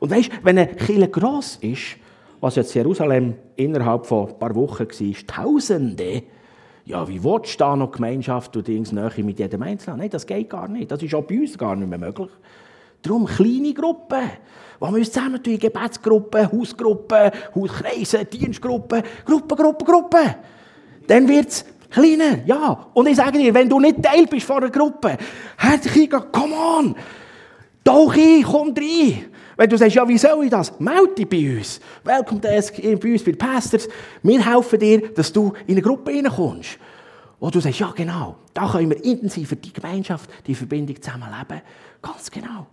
Und 0.00 0.10
weißt, 0.10 0.32
wenn 0.42 0.58
eine 0.58 0.74
Kirche 0.74 1.08
gross 1.08 1.56
ist, 1.62 1.96
was 2.40 2.56
jetzt 2.56 2.74
Jerusalem 2.74 3.34
innerhalb 3.56 4.06
von 4.06 4.28
ein 4.28 4.38
paar 4.38 4.54
Wochen 4.54 4.86
war, 4.86 5.26
Tausende. 5.26 6.22
Ja, 6.84 7.06
wie 7.06 7.22
willst 7.22 7.54
du 7.54 7.58
da 7.58 7.76
noch 7.76 7.92
Gemeinschaft 7.92 8.56
und 8.56 8.66
Dings 8.66 8.92
Nähe 8.92 9.22
mit 9.22 9.38
jedem 9.38 9.62
Einzelnen? 9.62 9.98
Nein, 9.98 10.10
das 10.10 10.26
geht 10.26 10.48
gar 10.48 10.68
nicht. 10.68 10.90
Das 10.90 11.02
ist 11.02 11.14
auch 11.14 11.24
bei 11.24 11.38
uns 11.38 11.58
gar 11.58 11.76
nicht 11.76 11.88
mehr 11.88 11.98
möglich. 11.98 12.30
Darum 13.02 13.26
kleine 13.26 13.74
Gruppen, 13.74 14.30
wo 14.80 14.86
wir 14.86 14.98
uns 14.98 15.12
zusammentun, 15.12 15.58
Gebetsgruppen, 15.58 16.50
Hausgruppen, 16.50 17.30
Hauskreise, 17.54 18.24
Dienstgruppen, 18.24 19.02
Gruppen, 19.24 19.56
Gruppen, 19.56 19.86
Gruppen. 19.86 20.34
Dann 21.06 21.28
wird 21.28 21.48
es 21.48 21.64
kleiner, 21.90 22.44
ja. 22.46 22.86
Und 22.94 23.06
ich 23.06 23.16
sage 23.16 23.38
dir, 23.38 23.52
wenn 23.54 23.68
du 23.68 23.78
nicht 23.80 24.02
Teil 24.02 24.26
bist 24.26 24.46
von 24.46 24.58
einer 24.58 24.70
Gruppe, 24.70 25.16
herzlich 25.56 26.10
komm 26.10 26.52
on, 26.52 26.96
tauch 27.84 28.14
ein, 28.16 28.42
komm 28.42 28.74
rein. 28.74 29.26
Wenn 29.58 29.68
du 29.68 29.76
sagst, 29.76 29.96
ja, 29.96 30.08
wie 30.08 30.16
soll 30.16 30.44
ich 30.44 30.50
das? 30.50 30.78
Melde 30.78 31.16
dich 31.16 31.28
bei 31.28 31.58
uns. 31.58 31.80
Welcome 32.04 32.40
Desk 32.40 32.80
bei 32.80 33.12
uns 33.12 33.24
bei 33.24 33.32
den 33.32 33.38
Pastors. 33.38 33.88
Wir 34.22 34.40
helfen 34.40 34.78
dir, 34.78 35.12
dass 35.12 35.32
du 35.32 35.52
in 35.66 35.74
eine 35.74 35.82
Gruppe 35.82 36.12
reinkommst. 36.12 36.78
Wo 37.40 37.50
du 37.50 37.58
sagst, 37.58 37.80
ja, 37.80 37.90
genau, 37.90 38.36
da 38.54 38.70
können 38.70 38.90
wir 38.90 39.04
intensiv 39.04 39.48
für 39.48 39.56
die 39.56 39.72
Gemeinschaft, 39.72 40.30
die 40.46 40.54
Verbindung 40.54 41.02
zusammenleben. 41.02 41.62
Ganz 42.00 42.30
genau. 42.30 42.68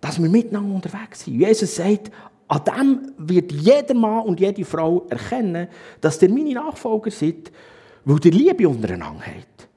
Dass 0.00 0.22
wir 0.22 0.30
miteinander 0.30 0.76
unterwegs 0.76 1.24
sind. 1.24 1.40
Jesus 1.40 1.74
sagt, 1.74 2.12
an 2.46 2.62
dem 2.64 3.12
wird 3.18 3.50
jeder 3.50 3.94
Mann 3.94 4.26
und 4.26 4.38
jede 4.38 4.64
Frau 4.64 5.08
erkennen, 5.10 5.66
dass 6.00 6.22
ihr 6.22 6.30
meine 6.30 6.54
Nachfolger 6.54 7.10
seid, 7.10 7.50
weil 8.04 8.24
ihr 8.24 8.30
Liebe 8.30 8.68
untereinander 8.68 9.24
habt. 9.26 9.69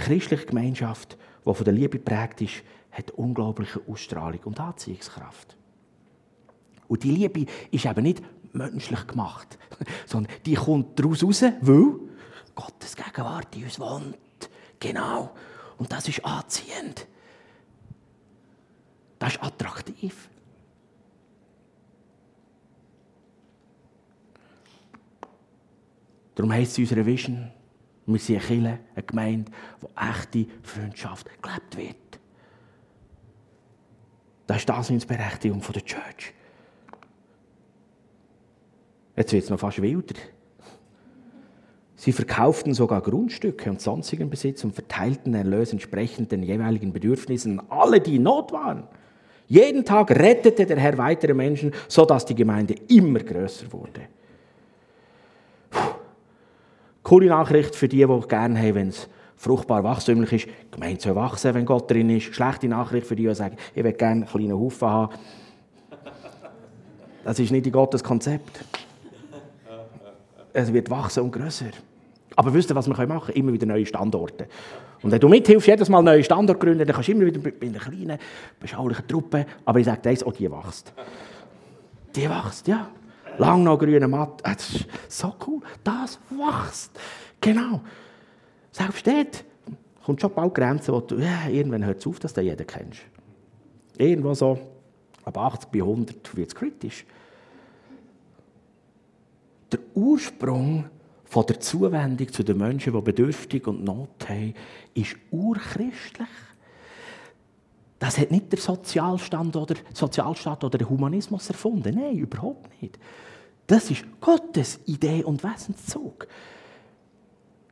Eine 0.00 0.06
christliche 0.06 0.46
Gemeinschaft, 0.46 1.18
die 1.44 1.54
von 1.54 1.64
der 1.64 1.74
Liebe 1.74 1.98
geprägt 1.98 2.40
ist, 2.40 2.62
hat 2.90 3.10
unglaubliche 3.10 3.82
Ausstrahlung 3.86 4.40
und 4.44 4.58
Anziehungskraft. 4.58 5.56
Und 6.88 7.02
die 7.02 7.10
Liebe 7.10 7.44
ist 7.70 7.84
eben 7.84 8.02
nicht 8.02 8.22
menschlich 8.54 9.06
gemacht, 9.06 9.58
sondern 10.06 10.32
die 10.46 10.54
kommt 10.54 10.98
daraus 10.98 11.22
raus, 11.22 11.42
weil 11.60 12.00
Gottes 12.54 12.96
Gegenwart 12.96 13.54
in 13.54 13.64
uns 13.64 13.78
wohnt. 13.78 14.16
Genau. 14.78 15.34
Und 15.76 15.92
das 15.92 16.08
ist 16.08 16.24
anziehend. 16.24 17.06
Das 19.18 19.34
ist 19.34 19.42
attraktiv. 19.42 20.30
Darum 26.34 26.52
heisst 26.52 26.72
es 26.72 26.78
in 26.78 26.84
unserer 26.84 27.04
Vision, 27.04 27.50
wir 28.12 28.20
sind 28.20 28.36
eine 28.36 28.46
Kirche, 28.46 28.78
eine 28.94 29.02
Gemeinde, 29.04 29.52
wo 29.80 29.90
echte 29.96 30.46
Freundschaft 30.62 31.28
gelebt 31.42 31.76
wird. 31.76 32.20
Das 34.46 34.58
ist 34.58 34.68
die 34.68 34.72
Daseinsberechtigung 34.72 35.62
der 35.72 35.84
Church. 35.84 36.34
Jetzt 39.16 39.32
wird 39.32 39.44
es 39.44 39.50
noch 39.50 39.60
fast 39.60 39.80
wilder. 39.80 40.14
Sie 41.94 42.12
verkauften 42.12 42.72
sogar 42.72 43.02
Grundstücke 43.02 43.68
und 43.68 43.80
sonstigen 43.80 44.30
Besitz 44.30 44.64
und 44.64 44.74
verteilten 44.74 45.34
Erlös 45.34 45.72
entsprechend 45.72 46.32
den 46.32 46.42
jeweiligen 46.42 46.92
Bedürfnissen 46.92 47.60
alle, 47.70 48.00
die 48.00 48.16
in 48.16 48.22
Not 48.22 48.52
waren. 48.52 48.84
Jeden 49.46 49.84
Tag 49.84 50.10
rettete 50.10 50.64
der 50.64 50.78
Herr 50.78 50.96
weitere 50.96 51.34
Menschen, 51.34 51.72
sodass 51.88 52.24
die 52.24 52.34
Gemeinde 52.34 52.74
immer 52.88 53.18
größer 53.20 53.70
wurde. 53.72 54.02
Coole 57.10 57.26
Nachricht 57.26 57.74
für 57.74 57.88
die, 57.88 58.06
die 58.06 58.28
gerne 58.28 58.56
haben, 58.56 58.74
wenn 58.76 58.88
es 58.90 59.08
fruchtbar 59.36 59.82
wachsümlich 59.82 60.32
ist. 60.32 60.46
Die 60.46 60.70
Gemeinde 60.70 61.00
soll 61.00 61.16
wachsen, 61.16 61.52
wenn 61.54 61.66
Gott 61.66 61.90
drin 61.90 62.08
ist. 62.08 62.32
Schlechte 62.32 62.68
Nachricht 62.68 63.04
für 63.04 63.16
die, 63.16 63.26
die 63.26 63.34
sagen, 63.34 63.56
ich 63.74 63.82
will 63.82 63.92
gerne 63.94 64.20
einen 64.20 64.26
kleinen 64.26 64.52
Haufen 64.52 64.88
haben. 64.88 65.12
Das 67.24 67.36
ist 67.40 67.50
nicht 67.50 67.66
in 67.66 67.72
Gottes 67.72 68.04
Konzept. 68.04 68.64
Es 70.52 70.72
wird 70.72 70.88
wachsen 70.88 71.24
und 71.24 71.32
grösser. 71.32 71.72
Aber 72.36 72.54
wisst 72.54 72.70
ihr, 72.70 72.76
was 72.76 72.86
wir 72.86 72.94
machen 72.94 73.26
können? 73.26 73.38
Immer 73.38 73.52
wieder 73.54 73.66
neue 73.66 73.86
Standorte. 73.86 74.46
Und 75.02 75.10
wenn 75.10 75.18
du 75.18 75.28
mithilfst, 75.28 75.66
jedes 75.66 75.88
Mal 75.88 76.04
neue 76.04 76.22
Standorte 76.22 76.60
gründen, 76.60 76.86
dann 76.86 76.94
kannst 76.94 77.08
du 77.08 77.12
immer 77.12 77.26
wieder 77.26 77.40
bei 77.40 77.66
einer 77.66 77.80
kleinen, 77.80 78.18
beschaulichen 78.60 79.08
Truppe, 79.08 79.46
aber 79.64 79.80
ich 79.80 79.86
sage 79.86 80.08
eins, 80.08 80.22
auch 80.22 80.32
die 80.32 80.48
wächst. 80.48 80.92
Die 82.14 82.30
wächst, 82.30 82.68
ja. 82.68 82.88
Lang 83.38 83.62
noch 83.62 83.78
grüne 83.78 84.08
Matt. 84.08 84.40
Ah, 84.44 84.54
das 84.54 84.70
ist 84.70 84.86
so 85.08 85.34
cool. 85.46 85.60
Das 85.82 86.18
wächst. 86.30 86.98
Genau. 87.40 87.80
Selbst 88.72 89.06
dort 89.06 89.44
kommt 90.04 90.20
schon 90.20 90.32
bald 90.34 90.54
Grenzen, 90.54 90.94
wo 90.94 91.00
du, 91.00 91.16
ja, 91.18 91.48
irgendwann 91.48 91.84
hört 91.84 91.98
es 91.98 92.06
auf, 92.06 92.18
dass 92.18 92.32
du 92.32 92.40
jeden 92.40 92.66
kennst. 92.66 93.00
Irgendwo 93.96 94.34
so, 94.34 94.58
ab 95.24 95.38
80 95.38 95.70
bei 95.70 95.80
100 95.80 96.36
wird 96.36 96.48
es 96.48 96.54
kritisch. 96.54 97.04
Der 99.70 99.80
Ursprung 99.94 100.86
von 101.24 101.46
der 101.46 101.60
Zuwendung 101.60 102.32
zu 102.32 102.42
den 102.42 102.58
Menschen, 102.58 102.92
die 102.92 103.00
bedürftig 103.00 103.66
und 103.66 103.84
Not 103.84 104.28
haben, 104.28 104.54
ist 104.94 105.16
urchristlich. 105.30 106.28
Das 108.00 108.18
hat 108.18 108.30
nicht 108.30 108.50
der 108.50 108.58
Sozialstand 108.58 109.54
oder, 109.54 109.74
Sozialstaat 109.92 110.64
oder 110.64 110.78
der 110.78 110.88
Humanismus 110.88 111.50
erfunden. 111.50 111.94
Nein, 111.94 112.16
überhaupt 112.16 112.70
nicht. 112.80 112.98
Das 113.66 113.90
ist 113.90 114.04
Gottes 114.20 114.80
Idee 114.86 115.22
und 115.22 115.44
Wesenszug. 115.44 116.26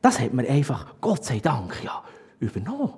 Das 0.03 0.19
hat 0.19 0.31
man 0.31 0.45
einfach, 0.45 0.95
Gott 1.01 1.25
sei 1.25 1.39
Dank, 1.39 1.83
ja, 1.83 2.03
übernommen. 2.39 2.93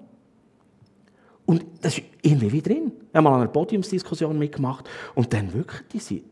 Und 1.45 1.65
das 1.79 1.97
ist 1.97 2.05
irgendwie 2.21 2.51
wieder 2.51 2.69
drin. 2.69 2.91
Ich 3.09 3.15
habe 3.15 3.23
mal 3.23 3.33
an 3.35 3.41
einer 3.41 3.49
Podiumsdiskussion 3.49 4.37
mitgemacht 4.37 4.89
und 5.15 5.31
dann 5.33 5.53
wirklich, 5.53 6.03
die 6.03 6.23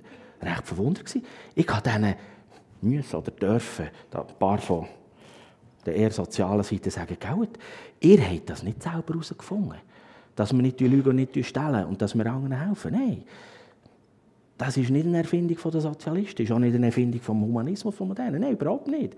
waren 0.42 0.52
recht 0.52 0.68
verwundert. 0.68 1.16
Ich 1.56 1.68
habe 1.70 1.90
denen 1.90 2.16
müssen 2.82 3.16
oder 3.16 3.32
dürfen, 3.32 3.88
ein 4.12 4.24
paar 4.38 4.58
von 4.58 4.86
der 5.86 5.96
eher 5.96 6.12
sozialen 6.12 6.64
Seite 6.64 6.92
sagen, 6.92 7.18
ihr 8.02 8.22
habt 8.22 8.50
das 8.50 8.64
nicht 8.64 8.84
selber 8.84 9.14
herausgefunden 9.14 9.80
dass 10.40 10.54
wir 10.54 10.62
nicht 10.62 10.80
lügen 10.80 11.10
und 11.10 11.16
nicht 11.18 11.46
stellen 11.46 11.86
und 11.86 12.02
dass 12.02 12.18
wir 12.18 12.26
anderen 12.26 12.58
helfen. 12.58 12.94
Nein. 12.94 13.24
Das 14.58 14.78
ist 14.78 14.90
nicht 14.90 15.06
eine 15.06 15.18
Erfindung 15.18 15.58
der 15.70 15.82
Sozialisten, 15.82 16.44
ist 16.44 16.52
auch 16.54 16.60
nicht 16.60 16.74
eine 16.74 16.86
Erfindung 16.86 17.20
vom 17.20 17.42
Humanismus 17.42 17.94
von 17.96 18.08
Modernen. 18.08 18.40
Nein, 18.40 18.54
überhaupt 18.54 18.88
nicht. 18.88 19.18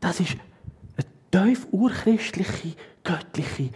Das 0.00 0.20
ist 0.20 0.36
eine 1.32 1.46
tief 1.46 1.66
urchristliche, 1.70 2.74
göttliche 3.02 3.70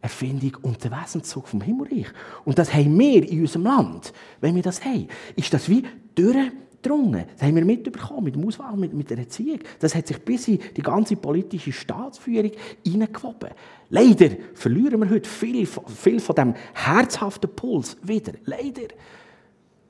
Erfindung 0.00 0.56
und 0.62 0.84
der 0.84 0.92
Wesenszug 0.92 1.48
vom 1.48 1.60
Himmelreich. 1.62 2.06
Und 2.44 2.56
das 2.56 2.72
haben 2.72 2.96
wir 2.96 3.28
in 3.28 3.40
unserem 3.40 3.64
Land. 3.64 4.12
Wenn 4.40 4.54
wir 4.54 4.62
das 4.62 4.84
haben, 4.84 5.08
ist 5.34 5.52
das 5.52 5.68
wie 5.68 5.82
durch 6.14 6.52
gedrungen. 6.82 7.24
Das 7.32 7.46
haben 7.46 7.56
wir 7.56 7.64
mitbekommen 7.64 8.24
mit 8.24 8.34
dem 8.34 8.46
Auswahl, 8.46 8.76
mit, 8.76 8.92
mit 8.92 9.10
der 9.10 9.18
Erziehung. 9.18 9.60
Das 9.78 9.94
hat 9.94 10.06
sich 10.06 10.18
bis 10.18 10.48
in 10.48 10.60
die 10.76 10.82
ganze 10.82 11.16
politische 11.16 11.72
Staatsführung 11.72 12.52
hineingewoben. 12.84 13.50
Leider 13.90 14.30
verlieren 14.54 15.00
wir 15.00 15.10
heute 15.10 15.28
viel, 15.28 15.66
viel 15.66 16.20
von 16.20 16.34
dem 16.36 16.54
herzhaften 16.74 17.50
Puls 17.54 17.96
wieder. 18.02 18.32
Leider. 18.44 18.88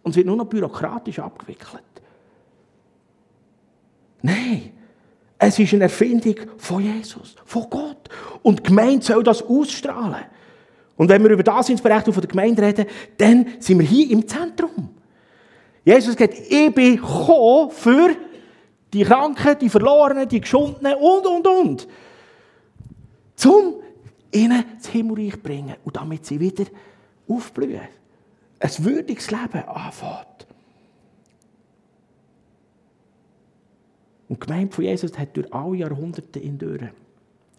Und 0.02 0.12
es 0.12 0.16
wird 0.16 0.26
nur 0.26 0.36
noch 0.36 0.46
bürokratisch 0.46 1.18
abgewickelt. 1.18 1.82
Nein. 4.22 4.72
Es 5.42 5.58
ist 5.58 5.72
eine 5.72 5.84
Erfindung 5.84 6.34
von 6.58 6.82
Jesus, 6.82 7.34
von 7.46 7.64
Gott. 7.70 8.10
Und 8.42 8.58
die 8.58 8.62
Gemeinde 8.64 9.04
soll 9.04 9.22
das 9.22 9.42
ausstrahlen. 9.42 10.24
Und 10.96 11.08
wenn 11.08 11.22
wir 11.22 11.30
über 11.30 11.42
das 11.42 11.66
Berechtigung 11.80 12.12
von 12.12 12.20
der 12.20 12.28
Gemeinde 12.28 12.60
reden, 12.60 12.84
dann 13.16 13.46
sind 13.58 13.78
wir 13.78 13.86
hier 13.86 14.10
im 14.10 14.28
Zentrum. 14.28 14.90
Jesus 15.84 16.14
sagt, 16.14 16.34
ich 16.34 16.74
bin 16.74 16.96
gekommen 16.96 17.70
für 17.70 18.16
die 18.92 19.04
Kranken, 19.04 19.58
die 19.58 19.68
Verlorenen, 19.68 20.28
die 20.28 20.40
Geschundenen 20.40 20.94
und, 20.94 21.26
und, 21.26 21.46
und. 21.46 21.88
Zum 23.36 23.74
ihnen 24.32 24.64
das 24.76 24.88
Himmelreich 24.88 25.42
bringen 25.42 25.76
und 25.84 25.96
damit 25.96 26.26
sie 26.26 26.38
wieder 26.38 26.64
aufblühen. 27.28 27.88
Ein 28.58 28.84
würdiges 28.84 29.30
Leben 29.30 29.64
anfängt. 29.66 30.46
Und 34.28 34.42
die 34.42 34.46
Gemeinde 34.46 34.72
von 34.72 34.84
Jesus 34.84 35.18
hat 35.18 35.36
durch 35.36 35.52
alle 35.52 35.76
Jahrhunderte 35.76 36.38
hindurch 36.38 36.82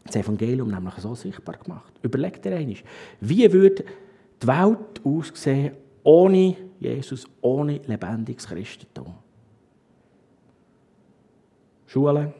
das 0.05 0.15
Evangelium 0.15 0.69
nämlich 0.69 0.95
so 0.95 1.15
sichtbar 1.15 1.57
gemacht. 1.57 1.91
Überlegt 2.01 2.45
dir 2.45 2.55
einmal, 2.55 2.77
wie 3.19 3.51
würde 3.51 3.83
die 4.41 4.47
Welt 4.47 5.01
aussehen 5.03 5.73
ohne 6.03 6.55
Jesus, 6.81 7.27
ohne 7.41 7.77
lebendiges 7.85 8.47
Christentum. 8.47 9.13
Schulen, 11.85 12.33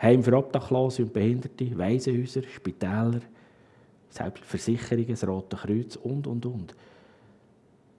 Heim 0.00 0.22
für 0.22 0.36
Obdachlose 0.36 1.02
und 1.02 1.12
Behinderte, 1.12 1.76
Waisenhäuser, 1.76 2.42
Spitäler, 2.44 3.20
selbst 4.10 4.44
Versicherungen, 4.44 5.08
das 5.08 5.26
Rote 5.26 5.56
Kreuz 5.56 5.96
und, 5.96 6.26
und, 6.26 6.46
und. 6.46 6.74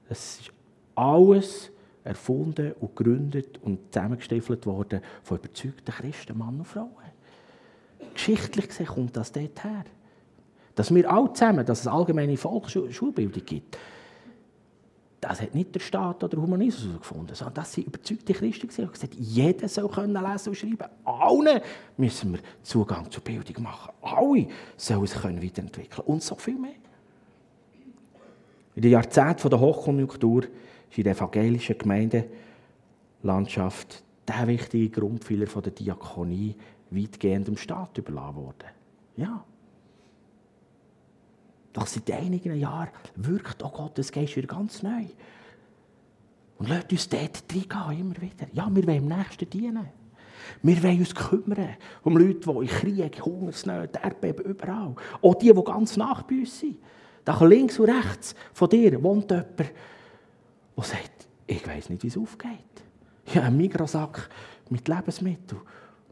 Es 0.10 0.40
ist 0.40 0.52
alles 0.96 1.72
erfunden 2.04 2.74
und 2.80 2.96
gegründet 2.96 3.60
und 3.64 3.94
zusammengestiefelt 3.94 4.66
worden 4.66 5.02
von 5.24 5.38
überzeugten 5.38 5.94
Christen, 5.94 6.38
Mann 6.38 6.60
und 6.60 6.66
Frauen. 6.66 6.90
Geschichtlich 8.14 8.68
gesehen 8.68 8.86
kommt 8.86 9.18
das 9.18 9.32
dort 9.32 9.64
her. 9.64 9.86
Dass 10.76 10.94
wir 10.94 11.12
alle 11.12 11.34
zusammen, 11.34 11.66
dass 11.66 11.82
es 11.82 11.88
allgemeine 11.88 12.38
Volksschulbildung 12.38 13.46
gibt, 13.46 13.78
das 15.24 15.42
hat 15.42 15.56
nicht 15.56 15.74
der 15.74 15.80
Staat 15.80 16.22
oder 16.24 16.36
der 16.36 16.42
Humanismus 16.42 17.00
gefunden, 17.00 17.34
sondern 17.34 17.54
das 17.54 17.72
sind 17.72 17.88
überzeugte 17.88 18.34
Christen 18.34 18.70
haben 18.70 18.92
gesagt, 18.92 19.16
jeder 19.16 19.70
soll 19.70 19.88
können 19.88 20.14
lesen 20.14 20.50
und 20.50 20.56
schreiben. 20.56 20.90
Allen 21.06 21.62
müssen 21.96 22.34
wir 22.34 22.42
Zugang 22.62 23.10
zur 23.10 23.24
Bildung 23.24 23.64
machen. 23.64 23.94
Alle 24.02 24.50
sollen 24.76 25.08
sich 25.08 25.24
weiterentwickeln 25.24 25.90
können 25.90 26.08
und 26.08 26.22
so 26.22 26.36
viel 26.36 26.60
mehr. 26.60 26.76
In 28.76 28.82
den 28.82 28.92
Jahrzehnten 28.92 29.50
der 29.50 29.62
Hochkonjunktur 29.62 30.44
ist 30.90 30.98
in 30.98 31.06
der 31.06 31.16
evangelischen 31.16 31.78
Gemeindelandschaft 31.78 34.04
der 34.28 34.46
wichtige 34.48 34.90
Grundpfeiler 34.90 35.46
der 35.46 35.72
Diakonie 35.72 36.54
weitgehend 36.90 37.48
dem 37.48 37.56
Staat 37.56 37.98
überlassen 37.98 38.36
worden. 38.36 38.68
Ja. 39.16 39.46
Doch 41.74 41.88
seit 41.88 42.10
einigen 42.12 42.56
Jahren 42.56 42.90
wirkt 43.16 43.64
auch 43.64 43.74
Gottes 43.74 44.12
Geist 44.12 44.36
wieder 44.36 44.48
ganz 44.48 44.84
neu. 44.84 45.06
Und 46.60 46.70
lasst 46.70 46.92
uns 46.92 47.10
dort 47.10 47.44
reingehen, 47.52 48.00
immer 48.00 48.22
wieder. 48.22 48.48
Ja, 48.54 48.70
wir 48.72 48.86
wollen 48.86 49.10
im 49.10 49.18
Nächsten 49.18 49.50
dienen. 49.50 49.90
Wir 50.62 50.84
wollen 50.84 51.00
uns 51.00 51.16
kümmern 51.16 51.76
um 52.04 52.18
Leute, 52.18 52.54
die 52.54 52.60
in 52.60 52.68
Krieg, 52.68 53.26
Hungersnöte, 53.26 54.00
Erdbeben, 54.04 54.46
überall. 54.46 54.96
Auch 55.22 55.36
die, 55.36 55.52
die 55.52 55.64
ganz 55.64 55.98
nach 55.98 56.22
bei 56.24 56.40
uns 56.40 56.60
sind. 56.60 56.78
Da 57.26 57.44
links 57.44 57.80
und 57.80 57.90
rechts 57.90 58.36
von 58.54 58.70
dir 58.70 59.02
wohnt 59.02 59.32
jemand, 59.32 59.60
der 59.60 59.66
sagt, 60.84 61.28
ich 61.48 61.66
weiß 61.66 61.90
nicht, 61.90 62.04
wie 62.04 62.08
es 62.08 62.18
aufgeht. 62.18 62.52
Ich 63.26 63.36
habe 63.38 63.48
einen 63.48 63.58
Mikrosack 63.58 64.30
mit 64.70 64.88
Lebensmitteln. 64.88 65.62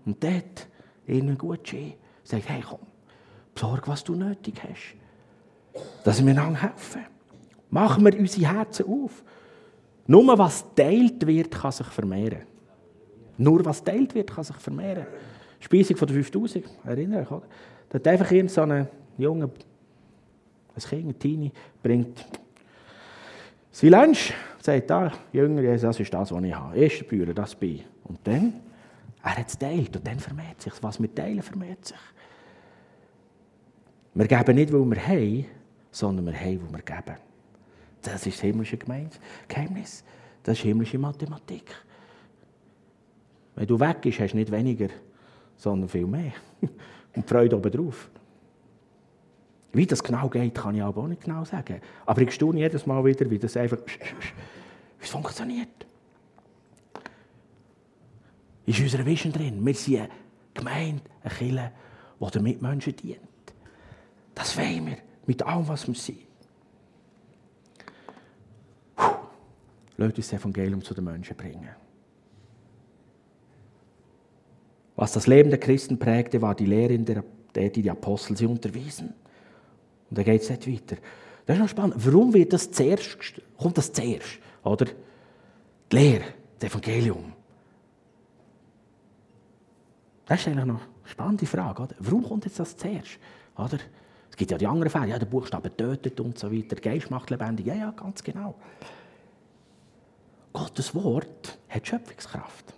Und 0.06 0.24
dort, 0.24 0.68
ihnen 1.08 1.38
gut 1.38 1.68
Ski, 1.68 1.96
sagt, 2.24 2.50
hey 2.50 2.64
komm, 2.68 2.80
besorg, 3.54 3.88
was 3.88 4.04
du 4.04 4.16
nötig 4.16 4.62
hast 4.64 5.01
dass 6.04 6.24
wir 6.24 6.32
einander 6.32 6.62
helfen. 6.62 7.02
Machen 7.70 8.06
wir 8.06 8.20
unsere 8.20 8.54
Herzen 8.54 8.86
auf. 8.86 9.24
Nur 10.08 10.38
was 10.38 10.66
teilt 10.76 11.26
wird, 11.26 11.52
kann 11.52 11.72
sich 11.72 11.88
vermehren. 11.88 12.42
Nur 13.38 13.64
was 13.64 13.84
teilt 13.84 14.14
wird, 14.14 14.30
kann 14.30 14.44
sich 14.44 14.58
vermehren. 14.58 15.06
Speisung 15.60 15.96
von 15.96 16.08
der 16.08 16.16
5000, 16.16 16.66
erinnere 16.86 17.22
ich, 17.22 17.32
oder? 17.32 17.46
Da 17.90 17.96
hat 17.96 18.08
einfach 18.08 18.32
irgend 18.32 18.52
so 18.52 18.62
ein 18.62 18.88
Junge, 19.18 19.46
ein 19.46 20.82
Kind, 20.82 21.08
ein 21.08 21.20
Teenie, 21.20 21.52
bringt 21.82 22.26
sein 23.72 23.92
Lunch, 23.92 24.34
sagt, 24.60 24.90
da, 24.90 25.12
Jünger, 25.32 25.62
das 25.62 26.00
ist 26.00 26.14
das, 26.14 26.32
was 26.32 26.44
ich 26.44 26.54
habe. 26.54 26.78
Erster 26.78 27.06
Brüder, 27.06 27.34
das 27.34 27.56
bin 27.56 27.76
ich. 27.76 27.86
Und 28.04 28.20
dann, 28.24 28.54
er 29.24 29.38
hat 29.38 29.48
es 29.48 29.58
teilt 29.58 29.96
und 29.96 30.06
dann 30.06 30.20
vermehrt 30.20 30.62
sich. 30.62 30.74
Was 30.82 31.02
wir 31.02 31.14
teilen, 31.14 31.42
vermehrt 31.42 31.86
sich. 31.86 31.98
Wir 34.14 34.28
geben 34.28 34.56
nicht, 34.56 34.74
weil 34.74 34.86
wir 34.86 35.08
haben, 35.08 35.46
sondern 35.92 36.26
wir 36.26 36.40
haben, 36.40 36.62
wo 36.68 36.72
wir 36.72 36.82
geben. 36.82 37.18
Das 38.02 38.26
ist 38.26 38.38
das 38.38 38.42
himmlische 38.42 38.78
Geheimnis. 38.78 40.04
Das 40.44 40.58
ist 40.58 40.64
himmlische 40.64 40.98
Mathematik. 40.98 41.66
Wenn 43.56 43.68
du 43.68 43.80
weg 43.80 44.02
bist, 44.02 44.20
hast 44.20 44.32
du 44.32 44.38
nicht 44.38 44.52
weniger, 44.52 44.88
sondern 45.58 45.90
viel 45.90 46.08
mehr. 46.08 46.34
Und 47.16 47.30
Freude 47.30 47.58
oben 47.58 47.72
drauf. 47.72 48.10
Wie 49.74 49.86
das 49.86 50.04
genau 50.04 50.28
geht, 50.30 50.56
kann 50.56 50.76
ich 50.76 50.82
aber 50.82 51.04
auch 51.04 51.08
nicht 51.08 51.24
genau 51.24 51.46
sagen. 51.46 51.82
Aber 52.06 52.22
ich 52.22 52.32
staune 52.32 52.60
jedes 52.60 52.86
Mal 52.86 53.04
wieder, 53.06 53.30
wie 53.30 53.38
das 53.38 53.56
einfach 53.56 53.78
wie 53.86 55.04
es 55.04 55.10
funktioniert. 55.10 55.86
Ist 58.66 58.80
in 58.80 58.86
unserer 58.86 59.06
Vision 59.06 59.34
drin. 59.34 59.66
Wir 59.66 59.74
sind 59.74 60.00
eine 60.00 60.10
Gemeinde, 60.54 61.04
eine 61.24 61.34
Kirche, 61.34 61.72
die 62.20 62.32
den 62.32 62.44
Mitmenschen 62.44 62.96
dient. 62.96 63.20
Das 64.34 64.58
wollen 64.58 64.88
wir 64.88 64.98
mit 65.26 65.44
allem, 65.44 65.68
was 65.68 65.88
wir 65.88 65.96
sind. 65.96 66.20
Uns 69.98 70.16
das 70.16 70.34
Evangelium 70.34 70.84
zu 70.84 70.96
den 70.96 71.04
Menschen 71.04 71.38
bringen. 71.38 71.70
Was 74.96 75.14
das 75.14 75.28
Leben 75.28 75.50
der 75.50 75.60
Christen 75.60 76.00
prägte, 76.00 76.42
war 76.42 76.56
die 76.56 76.66
Lehre, 76.66 76.94
in 76.94 77.06
der, 77.06 77.24
die 77.56 77.82
die 77.82 77.90
Apostel 77.90 78.36
sie 78.36 78.48
unterwiesen. 78.48 79.14
Und 80.10 80.18
da 80.18 80.24
geht 80.24 80.42
es 80.42 80.50
nicht 80.50 80.68
weiter. 80.68 81.02
Das 81.46 81.56
ist 81.56 81.62
noch 81.62 81.70
spannend. 81.70 81.96
Warum 81.98 82.34
wird 82.34 82.54
das 82.54 82.72
zuerst, 82.72 83.18
kommt 83.58 83.78
das 83.78 83.92
zuerst? 83.94 84.40
Oder? 84.64 84.86
Die 85.92 85.96
Lehre, 85.96 86.26
das 86.60 86.70
Evangelium. 86.72 87.34
Das 90.26 90.40
ist 90.40 90.48
eigentlich 90.48 90.66
noch 90.66 90.82
eine 90.82 91.10
spannende 91.10 91.46
Frage. 91.46 91.84
Oder? 91.84 91.96
Warum 92.00 92.24
kommt 92.24 92.46
jetzt 92.46 92.60
das 92.60 92.76
zuerst? 92.76 93.20
Oder? 93.58 93.80
Gibt 94.42 94.50
ja 94.50 94.58
die 94.58 94.66
anderen 94.66 94.90
Fälle, 94.90 95.06
ja, 95.06 95.20
der 95.20 95.28
Buchstabe 95.28 95.78
tötet 95.78 96.20
und 96.20 96.40
so 96.40 96.52
weiter, 96.52 96.76
der 96.76 96.94
Geist 96.94 97.12
macht 97.12 97.30
lebendig. 97.30 97.68
Ja, 97.68 97.76
ja, 97.76 97.92
ganz 97.92 98.24
genau. 98.24 98.56
Gottes 100.52 100.96
Wort 100.96 101.60
hat 101.70 101.88
Schöpfungskraft. 101.88 102.74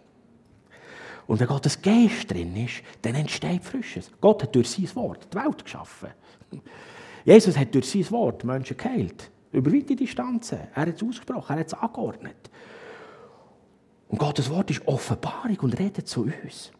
Und 1.26 1.40
wenn 1.40 1.48
Gottes 1.48 1.82
Geist 1.82 2.30
drin 2.30 2.54
ist, 2.58 2.84
dann 3.02 3.16
entsteht 3.16 3.64
Frisches. 3.64 4.12
Gott 4.20 4.44
hat 4.44 4.54
durch 4.54 4.72
sein 4.72 4.94
Wort 4.96 5.30
die 5.32 5.38
Welt 5.38 5.64
geschaffen. 5.64 6.10
Jesus 7.24 7.58
hat 7.58 7.74
durch 7.74 7.90
sein 7.90 8.12
Wort 8.12 8.44
Menschen 8.44 8.76
geheilt. 8.76 9.32
Über 9.54 9.72
weite 9.72 9.96
Distanzen. 9.96 10.60
Er 10.76 10.82
hat 10.82 11.02
es 11.02 11.02
ausgesprochen, 11.02 11.54
er 11.54 11.60
hat 11.62 11.68
es 11.68 11.74
angeordnet. 11.74 12.50
Und 14.10 14.18
Gottes 14.18 14.50
Wort 14.50 14.70
ist 14.70 14.86
Offenbarung 14.86 15.60
und 15.62 15.80
redet 15.80 16.10
zu 16.10 16.24
uns. 16.24 16.74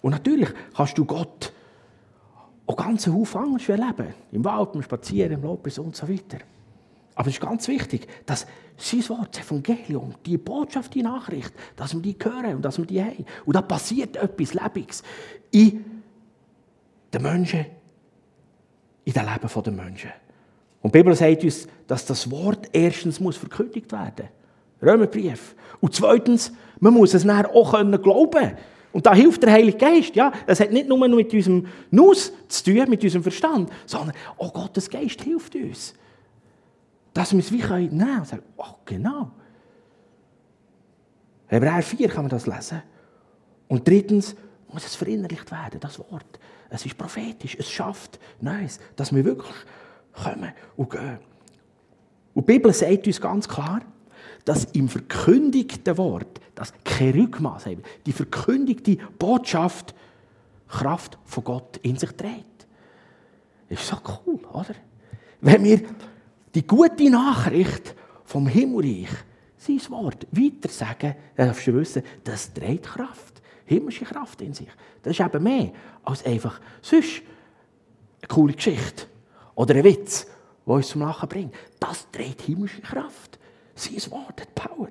Und 0.00 0.10
natürlich 0.10 0.48
kannst 0.74 0.98
du 0.98 1.04
Gott 1.04 1.52
auch 2.66 2.76
ganz 2.76 3.06
Haufen 3.06 3.40
anders 3.40 3.68
erleben. 3.68 4.14
Im 4.30 4.44
Wald, 4.44 4.72
beim 4.72 4.82
Spazieren, 4.82 5.32
im 5.32 5.42
Lobpreis 5.42 5.78
und 5.78 5.96
so 5.96 6.08
weiter. 6.08 6.38
Aber 7.14 7.28
es 7.28 7.34
ist 7.34 7.40
ganz 7.40 7.68
wichtig, 7.68 8.06
dass 8.24 8.46
sein 8.76 9.06
Wort, 9.10 9.36
das 9.36 9.46
Evangelium, 9.46 10.14
die 10.24 10.38
Botschaft, 10.38 10.94
die 10.94 11.02
Nachricht, 11.02 11.52
dass 11.76 11.94
wir 11.94 12.00
die 12.00 12.16
hören 12.22 12.56
und 12.56 12.62
dass 12.62 12.78
wir 12.78 12.86
die 12.86 13.02
haben. 13.02 13.26
Und 13.44 13.54
da 13.54 13.62
passiert 13.62 14.16
etwas 14.16 14.54
Lebendiges 14.54 15.02
in 15.50 15.84
den 17.12 17.22
Menschen, 17.22 17.66
in 19.04 19.12
dem 19.12 19.26
Leben 19.26 19.62
der 19.62 19.72
Menschen. 19.72 20.10
Und 20.80 20.94
die 20.94 20.98
Bibel 20.98 21.14
sagt 21.14 21.44
uns, 21.44 21.68
dass 21.86 22.06
das 22.06 22.30
Wort 22.30 22.68
erstens 22.72 23.20
muss 23.20 23.36
verkündigt 23.36 23.92
werden 23.92 24.28
muss. 24.80 24.88
Römerbrief. 24.90 25.54
Und 25.80 25.94
zweitens, 25.94 26.52
man 26.80 26.94
muss 26.94 27.14
es 27.14 27.24
nachher 27.24 27.54
auch 27.54 27.72
glauben 27.72 28.30
können. 28.30 28.56
Und 28.92 29.06
da 29.06 29.14
hilft 29.14 29.42
der 29.42 29.52
Heilige 29.52 29.78
Geist. 29.78 30.14
Ja, 30.14 30.32
es 30.46 30.60
hat 30.60 30.70
nicht 30.70 30.88
nur 30.88 30.98
mit 31.08 31.32
unserem 31.32 31.66
Nuss 31.90 32.32
zu 32.48 32.64
tun, 32.64 32.90
mit 32.90 33.02
unserem 33.02 33.22
Verstand, 33.22 33.70
sondern 33.86 34.14
oh, 34.36 34.50
Gottes 34.50 34.88
Geist 34.90 35.22
hilft 35.22 35.54
uns. 35.54 35.94
Dass 37.14 37.32
wir 37.32 37.40
es 37.40 37.52
wie 37.52 37.60
können 37.60 37.96
nehmen 37.96 38.18
und 38.18 38.26
sagen, 38.26 38.42
oh, 38.56 38.74
genau. 38.84 39.30
Hebräer 41.46 41.82
4 41.82 42.08
kann 42.08 42.24
man 42.24 42.30
das 42.30 42.46
lesen. 42.46 42.82
Und 43.68 43.86
drittens 43.86 44.34
muss 44.72 44.84
es 44.84 44.94
verinnerlicht 44.94 45.50
werden, 45.50 45.80
das 45.80 45.98
Wort. 45.98 46.38
Es 46.70 46.86
ist 46.86 46.96
prophetisch, 46.96 47.56
es 47.58 47.70
schafft 47.70 48.18
Neues, 48.40 48.80
dass 48.96 49.14
wir 49.14 49.24
wirklich 49.24 49.54
kommen 50.12 50.52
und 50.76 50.90
gehen. 50.90 51.18
Und 52.34 52.48
die 52.48 52.52
Bibel 52.54 52.72
sagt 52.72 53.06
uns 53.06 53.20
ganz 53.20 53.46
klar, 53.46 53.82
dass 54.44 54.64
im 54.72 54.88
verkündigten 54.88 55.96
Wort, 55.98 56.40
das 56.54 56.72
Kerygma, 56.84 57.58
die 58.06 58.12
verkündigte 58.12 58.96
Botschaft, 59.18 59.94
Kraft 60.68 61.18
von 61.24 61.44
Gott 61.44 61.76
in 61.82 61.96
sich 61.96 62.10
trägt. 62.12 62.66
Ist 63.68 63.86
so 63.86 63.96
cool, 64.26 64.40
oder? 64.52 64.74
Wenn 65.40 65.64
wir 65.64 65.80
die 66.54 66.66
gute 66.66 67.10
Nachricht 67.10 67.94
vom 68.24 68.46
Himmelreich, 68.46 69.10
sein 69.58 69.80
Wort, 69.90 70.26
weiter 70.32 70.68
sagen, 70.68 71.14
dann 71.36 71.48
darfst 71.48 71.66
du 71.66 71.74
wissen, 71.74 72.02
das 72.24 72.52
trägt 72.52 72.86
Kraft. 72.86 73.40
Himmlische 73.64 74.04
Kraft 74.04 74.40
in 74.42 74.52
sich. 74.52 74.68
Das 75.02 75.12
ist 75.12 75.24
eben 75.24 75.42
mehr 75.42 75.72
als 76.04 76.24
einfach 76.24 76.60
sonst 76.80 77.22
eine 78.20 78.28
coole 78.28 78.54
Geschichte 78.54 79.06
oder 79.54 79.74
ein 79.76 79.84
Witz, 79.84 80.26
der 80.66 80.74
uns 80.74 80.88
zum 80.88 81.02
Lachen 81.02 81.28
bringt. 81.28 81.54
Das 81.78 82.10
trägt 82.10 82.42
himmlische 82.42 82.82
Kraft. 82.82 83.38
Sein 83.74 84.10
Wort 84.10 84.40
hat 84.40 84.54
Power. 84.54 84.88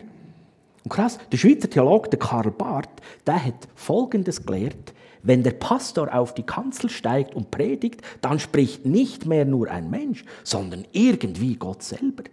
Und 0.84 0.90
krass, 0.90 1.20
der 1.32 1.38
Schweizer 1.38 1.70
Theologe 1.70 2.10
der 2.10 2.20
Karl 2.20 2.52
Barth, 2.52 3.02
der 3.26 3.46
hat 3.46 3.68
Folgendes 3.76 4.46
gelehrt. 4.46 4.94
Wenn 5.24 5.44
der 5.44 5.52
Pastor 5.52 6.14
auf 6.14 6.34
die 6.34 6.44
Kanzel 6.44 6.90
steigt 6.90 7.36
und 7.36 7.52
predigt, 7.52 8.02
dann 8.22 8.40
spricht 8.40 8.86
nicht 8.86 9.26
mehr 9.28 9.46
nur 9.46 9.70
ein 9.70 9.90
Mensch, 9.90 10.26
sondern 10.44 10.86
irgendwie 10.92 11.56
Gott 11.56 11.84
selber. 11.84 12.24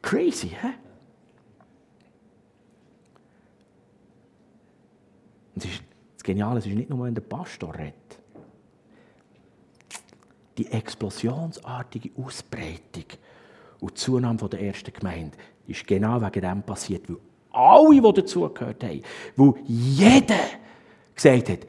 Crazy, 0.00 0.48
hä? 0.48 0.68
Das, 5.54 5.64
ist, 5.64 5.82
das 6.16 6.22
Geniale 6.22 6.60
ist 6.60 6.66
nicht 6.66 6.88
nur, 6.88 7.04
wenn 7.04 7.14
der 7.14 7.22
Pastor 7.22 7.74
redet. 7.74 7.94
Die 10.56 10.70
explosionsartige 10.70 12.10
Ausbreitung 12.22 13.04
und 13.80 13.92
die 13.92 13.94
Zunahme 13.94 14.48
der 14.48 14.60
ersten 14.60 14.92
Gemeinde 14.92 15.36
ist 15.66 15.86
genau 15.86 16.20
wegen 16.20 16.40
dem 16.40 16.62
passiert, 16.62 17.08
weil 17.08 17.18
alle, 17.50 18.00
die 18.00 18.20
dazugehört 18.20 18.84
haben, 18.84 19.02
weil 19.36 19.54
jeder 19.66 20.38
gesagt 21.14 21.48
hat, 21.48 21.60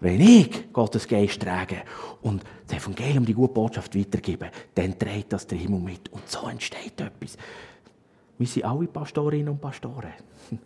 wenn 0.00 0.20
ich 0.20 0.72
Gottes 0.72 1.06
Geist 1.06 1.42
trage 1.42 1.82
und 2.22 2.42
das 2.66 2.78
Evangelium, 2.78 3.26
die 3.26 3.34
gute 3.34 3.52
Botschaft 3.52 3.98
weitergebe, 3.98 4.50
dann 4.74 4.98
dreht 4.98 5.30
das 5.32 5.46
der 5.46 5.58
Himmel 5.58 5.80
mit. 5.80 6.08
Und 6.10 6.26
so 6.28 6.48
entsteht 6.48 7.00
etwas. 7.00 7.36
Wir 8.38 8.46
sind 8.46 8.64
alle 8.64 8.86
Pastorinnen 8.86 9.48
und 9.50 9.60
Pastoren. 9.60 10.12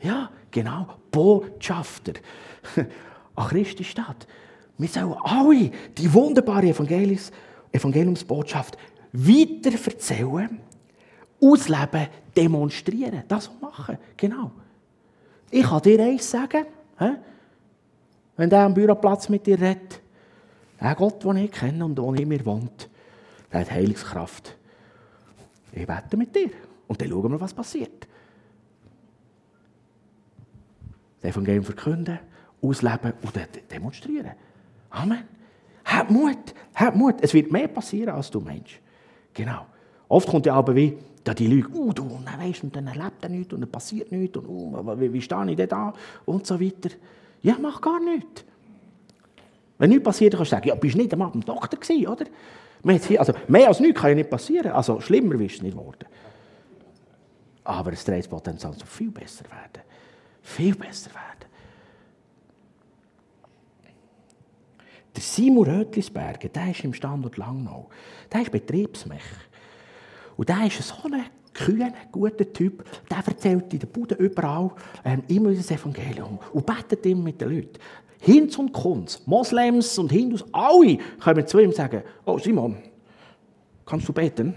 Ja, 0.00 0.30
genau, 0.52 0.86
Botschafter 1.10 2.12
an 3.34 3.48
Christi 3.48 3.82
Stadt. 3.82 4.28
Wir 4.76 4.86
sollen 4.86 5.16
alle 5.24 5.72
die 5.96 6.14
wunderbare 6.14 6.68
Evangeliums 6.68 7.32
Evangeliumsbotschaft 7.72 8.78
weiter 9.12 9.72
erzählen, 9.72 10.60
ausleben, 11.40 12.08
demonstrieren. 12.36 13.22
Das 13.28 13.50
machen, 13.60 13.98
genau. 14.16 14.50
Ich 15.50 15.64
kann 15.64 15.82
dir 15.82 16.02
eins 16.02 16.30
sagen, 16.30 16.66
wenn 18.36 18.50
der 18.50 18.60
am 18.60 18.74
Büroplatz 18.74 19.28
mit 19.28 19.46
dir 19.46 19.60
redet, 19.60 20.00
der 20.80 20.94
Gott, 20.94 21.24
den 21.24 21.36
ich 21.38 21.50
kenne 21.50 21.84
und 21.84 21.96
der 21.96 22.04
in 22.14 22.28
mir 22.28 22.44
wohnt, 22.44 22.88
der 23.52 23.60
hat 23.60 23.70
Heilungskraft. 23.70 24.56
Ich 25.72 25.86
bete 25.86 26.16
mit 26.16 26.34
dir 26.34 26.50
und 26.86 27.00
dann 27.00 27.08
schauen 27.08 27.32
wir, 27.32 27.40
was 27.40 27.54
passiert. 27.54 28.06
Das 31.20 31.32
Evangelium 31.32 31.64
verkünden, 31.64 32.18
ausleben 32.62 33.12
und 33.22 33.34
demonstrieren. 33.70 34.32
Amen. 34.90 35.24
Hab 35.84 36.10
Mut, 36.10 36.54
hab 36.74 36.94
Mut. 36.94 37.16
Es 37.20 37.34
wird 37.34 37.50
mehr 37.50 37.68
passieren, 37.68 38.14
als 38.14 38.30
du 38.30 38.40
meinst. 38.40 38.74
Genau. 39.38 39.66
Oft 40.08 40.28
kommt 40.28 40.46
ja 40.46 40.54
aber 40.54 40.74
wie, 40.74 40.98
da 41.22 41.32
die 41.32 41.46
Leute, 41.46 41.68
oh, 41.72 41.92
du, 41.92 42.08
dann 42.24 42.40
weißt, 42.40 42.64
und 42.64 42.74
dann 42.74 42.88
erlebt 42.88 43.22
er 43.22 43.28
nichts 43.28 43.54
und 43.54 43.60
dann 43.60 43.70
passiert 43.70 44.10
nichts 44.10 44.36
und 44.36 44.48
oh, 44.48 44.98
wie, 44.98 45.12
wie 45.12 45.22
stehe 45.22 45.48
ich 45.48 45.56
denn 45.56 45.68
da 45.68 45.92
und 46.26 46.44
so 46.44 46.60
weiter. 46.60 46.90
Ja, 47.42 47.56
mach 47.60 47.80
gar 47.80 48.00
nichts. 48.00 48.44
Wenn 49.78 49.90
nichts 49.90 50.04
passiert, 50.04 50.34
kannst 50.34 50.50
du 50.50 50.56
sagen, 50.56 50.68
ja, 50.68 50.74
bist 50.74 50.96
nicht 50.96 51.12
einmal 51.12 51.30
beim 51.30 51.44
Doktor 51.44 51.78
gewesen, 51.78 52.08
oder? 52.08 52.24
Also, 53.16 53.32
mehr 53.46 53.68
als 53.68 53.78
nichts 53.78 54.00
kann 54.00 54.10
ja 54.10 54.16
nicht 54.16 54.30
passieren. 54.30 54.72
Also 54.72 55.00
schlimmer 55.00 55.40
ist 55.40 55.56
es 55.56 55.62
nicht 55.62 55.76
geworden. 55.76 56.06
Aber 57.62 57.92
das 57.92 58.28
Potenzial 58.28 58.76
zu 58.76 58.86
viel 58.86 59.12
besser 59.12 59.44
werden. 59.44 59.84
Viel 60.42 60.74
besser 60.74 61.10
werden. 61.10 61.48
Der 65.18 65.24
Simon 65.24 65.66
Rötlisberger, 65.66 66.48
der 66.48 66.70
ist 66.70 66.84
im 66.84 66.94
Standort 66.94 67.38
Langnau. 67.38 67.88
Der 68.32 68.42
ist 68.42 68.52
Betriebsmech. 68.52 69.20
Und 70.36 70.48
der 70.48 70.64
ist 70.66 70.80
so 70.80 70.94
ein 71.10 71.24
kühner, 71.52 71.92
guter 72.12 72.52
Typ. 72.52 72.84
Der 73.10 73.24
erzählt 73.26 73.72
in 73.72 73.80
der 73.80 73.88
Bude 73.88 74.14
überall 74.14 74.70
ähm, 75.04 75.24
immer 75.26 75.52
das 75.52 75.72
Evangelium 75.72 76.38
und 76.52 76.64
betet 76.64 77.04
immer 77.04 77.24
mit 77.24 77.40
den 77.40 77.48
Leuten. 77.48 77.80
Hinz 78.20 78.56
und 78.58 78.72
Kunz, 78.72 79.20
Moslems 79.26 79.98
und 79.98 80.12
Hindus, 80.12 80.44
alle 80.52 80.98
kommen 81.18 81.44
zu 81.48 81.58
ihm 81.58 81.70
und 81.70 81.74
sagen, 81.74 82.04
oh 82.24 82.38
Simon, 82.38 82.76
kannst 83.84 84.08
du 84.08 84.12
beten? 84.12 84.54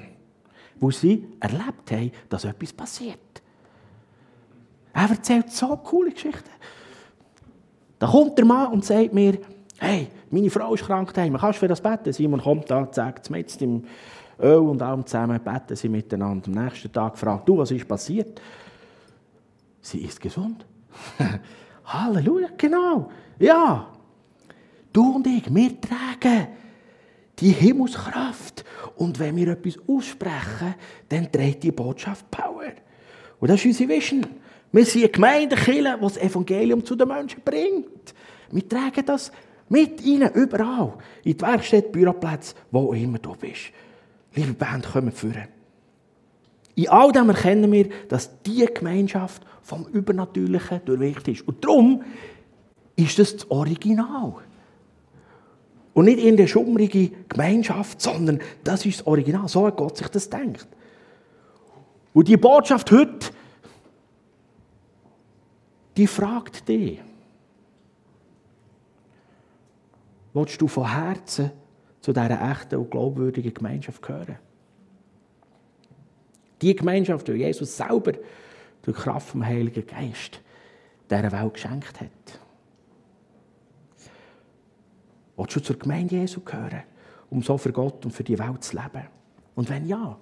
Wo 0.80 0.91
sie 0.91 1.28
erlebt 1.39 1.89
haben, 1.89 2.12
dass 2.30 2.45
etwas 2.45 2.72
passiert. 2.72 3.41
Er 4.93 5.09
erzählt 5.09 5.51
so 5.51 5.76
coole 5.78 6.12
Geschichten. 6.12 6.51
Da 7.97 8.05
kommt 8.05 8.38
der 8.38 8.45
Mann 8.45 8.74
und 8.74 8.86
sagt 8.86 9.12
mir, 9.12 9.39
hey, 9.80 10.07
meine 10.32 10.49
Frau 10.49 10.73
ist 10.73 10.86
krank 10.86 11.13
daheim, 11.13 11.38
kannst 11.38 11.57
du 11.57 11.59
für 11.61 11.67
das 11.67 11.82
beten? 11.82 12.13
Simon 12.13 12.41
kommt 12.41 12.69
da, 12.71 12.91
zeigt 12.91 13.27
es 13.27 13.57
im 13.57 13.84
Öl 14.39 14.57
und 14.57 14.82
allem 14.82 15.05
zusammen, 15.05 15.39
beten 15.39 15.75
sie 15.75 15.89
miteinander. 15.89 16.47
Am 16.47 16.63
nächsten 16.63 16.91
Tag 16.91 17.17
fragt 17.17 17.47
du, 17.47 17.57
was 17.57 17.71
ist 17.71 17.88
passiert? 17.88 18.41
Sie 19.82 20.03
ist 20.03 20.19
gesund. 20.19 20.65
Halleluja, 21.86 22.49
genau. 22.57 23.11
Ja. 23.39 23.88
Du 24.93 25.15
und 25.15 25.27
ich, 25.27 25.53
wir 25.53 25.82
tragen 25.82 26.47
die 27.39 27.51
Himmelskraft. 27.51 28.63
Und 28.95 29.19
wenn 29.19 29.36
wir 29.36 29.49
etwas 29.49 29.77
aussprechen, 29.88 30.75
dann 31.09 31.32
trägt 31.32 31.63
die 31.63 31.71
Botschaft 31.71 32.29
Power. 32.29 32.73
Und 33.39 33.49
das 33.49 33.59
ist 33.59 33.65
unsere 33.65 33.89
Vision. 33.89 34.25
Wir 34.71 34.86
sind 34.86 35.03
eine 35.03 35.11
Gemeindekirche, 35.11 35.97
die 35.97 36.01
das 36.01 36.17
Evangelium 36.17 36.86
zu 36.86 36.95
den 36.95 37.07
Menschen 37.07 37.41
bringt. 37.43 38.13
Wir 38.51 38.67
tragen 38.67 39.05
das 39.05 39.32
mit 39.72 40.01
ihnen 40.01 40.32
überall. 40.34 40.93
In 41.24 41.38
die 41.38 41.41
Werkstätte, 41.41 41.89
Büroplätze, 41.89 42.55
wo 42.72 42.93
immer 42.93 43.19
du 43.19 43.36
bist. 43.36 43.72
Liebe 44.36 44.53
Band, 44.53 44.86
kommen 44.91 45.11
führen. 45.11 45.47
In 46.76 46.89
all 46.89 47.11
dem 47.11 47.30
erkennen 47.30 47.72
wir, 47.72 47.89
dass 48.09 48.41
diese 48.43 48.67
Gemeinschaft 48.67 49.43
vom 49.61 49.86
Übernatürlichen 49.88 50.82
durchwirkt 50.86 51.28
ist. 51.30 51.47
Und 51.47 51.63
darum 51.63 52.03
ist 52.95 53.17
das 53.17 53.38
das 53.38 53.49
Original. 53.49 54.36
Und 55.93 56.05
nicht 56.05 56.19
in 56.19 56.38
der 56.38 56.47
schummrige 56.47 57.09
Gemeinschaft, 57.30 58.01
sondern 58.01 58.39
das 58.63 58.86
ist 58.86 58.99
das 58.99 59.07
Original. 59.07 59.47
So 59.47 59.67
hat 59.67 59.78
Gott 59.78 59.97
sich 59.97 60.07
das 60.07 60.30
denkt. 60.30 60.67
Und 62.13 62.28
die 62.28 62.38
Botschaft 62.38 62.91
heute, 62.91 63.30
die 65.95 66.07
fragt 66.07 66.67
dich, 66.67 66.99
willst 70.34 70.61
du 70.61 70.67
von 70.67 70.91
Herzen 70.91 71.51
zu 72.01 72.13
dieser 72.13 72.51
echten 72.51 72.75
und 72.77 72.91
glaubwürdigen 72.91 73.53
Gemeinschaft 73.53 74.01
gehören? 74.01 74.38
Die 76.61 76.75
Gemeinschaft, 76.75 77.27
die 77.27 77.34
Jesus 77.34 77.75
selber 77.75 78.13
durch 78.82 78.97
Kraft 78.97 79.29
vom 79.29 79.45
Heiligen 79.45 79.86
Geist 79.86 80.41
dieser 81.09 81.32
Welt 81.32 81.53
geschenkt 81.53 81.99
hat. 81.99 82.09
Willst 85.38 85.55
du 85.55 85.59
zur 85.59 85.79
Gemeinde 85.79 86.15
Jesu 86.15 86.41
gehören, 86.41 86.84
um 87.29 87.41
so 87.41 87.57
für 87.57 87.71
Gott 87.71 88.05
und 88.05 88.11
für 88.11 88.23
die 88.23 88.38
Welt 88.38 88.63
zu 88.63 88.75
leben? 88.75 89.07
Und 89.55 89.69
wenn 89.69 89.88
ja, 89.88 90.17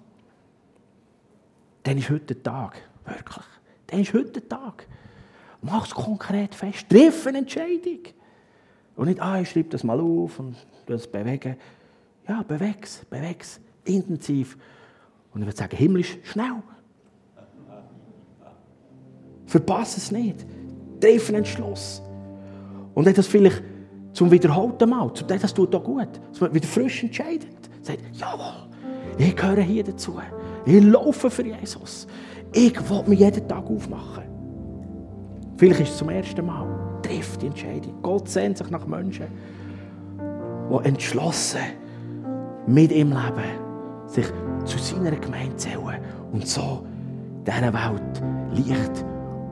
dann 1.84 1.98
ist 1.98 2.10
heute 2.10 2.36
der 2.36 2.44
Tag, 2.44 2.82
wirklich. 3.06 3.46
Dann 3.88 4.02
ist 4.02 4.14
heute 4.14 4.42
der 4.42 4.50
Tag. 4.50 4.88
Mach 5.62 5.86
es 5.86 5.94
konkret 5.94 6.56
fest. 6.56 6.90
Triff 6.90 7.28
eine 7.28 7.40
Entscheidung. 7.40 8.00
Und 9.00 9.08
nicht, 9.08 9.22
ah, 9.22 9.40
ich 9.40 9.50
schreibe 9.50 9.70
das 9.70 9.86
mal 9.86 9.98
auf 9.98 10.40
und 10.40 10.58
das 10.86 11.08
bewegen. 11.08 11.56
Ja, 12.28 12.44
beweg's, 12.46 13.06
beweg's. 13.10 13.62
Intensiv. 13.86 14.58
Und 15.34 15.40
ich 15.40 15.48
würde 15.48 15.58
sagen, 15.58 15.78
himmlisch, 15.78 16.18
schnell. 16.24 16.62
Verpass 19.46 19.96
es 19.96 20.12
nicht. 20.12 20.46
Triff 21.00 21.30
einen 21.30 21.38
Entschluss. 21.38 22.02
Und 22.94 23.08
dann 23.08 23.14
das 23.14 23.28
vielleicht 23.28 23.64
zum 24.12 24.30
wiederholten 24.32 24.90
Mal, 24.90 25.10
das 25.30 25.54
tut 25.54 25.74
auch 25.74 25.84
gut, 25.86 26.20
dass 26.32 26.42
man 26.42 26.54
wieder 26.54 26.68
frisch 26.68 27.02
entscheidet. 27.02 27.56
Sagt, 27.82 28.02
jawohl, 28.12 28.68
ich 29.18 29.34
gehöre 29.34 29.62
hier 29.62 29.86
dazu. 29.86 30.20
Ich 30.66 30.84
laufe 30.84 31.32
für 31.32 31.46
Jesus. 31.46 32.06
Ich 32.52 32.78
will 32.90 33.04
mich 33.08 33.20
jeden 33.20 33.48
Tag 33.48 33.66
aufmachen. 33.66 34.26
Vielleicht 35.56 35.80
ist 35.80 35.92
es 35.92 35.98
zum 36.00 36.10
ersten 36.10 36.46
Mal. 36.46 36.69
Trifft 37.10 37.42
die 37.42 37.48
Entscheidung. 37.48 37.94
Gott 38.04 38.30
sehnt 38.30 38.60
sich 38.60 38.70
nach 38.70 38.86
Menschen, 38.86 39.26
die 40.70 40.88
entschlossen 40.88 41.58
mit 42.68 42.92
ihm 42.92 43.10
leben, 43.10 44.06
sich 44.06 44.28
zu 44.66 44.78
seiner 44.78 45.16
Gemeinde 45.16 45.56
zählen 45.56 46.00
und 46.32 46.48
so 46.48 46.86
dieser 47.48 47.74
Welt 47.74 48.22
Licht 48.54 49.06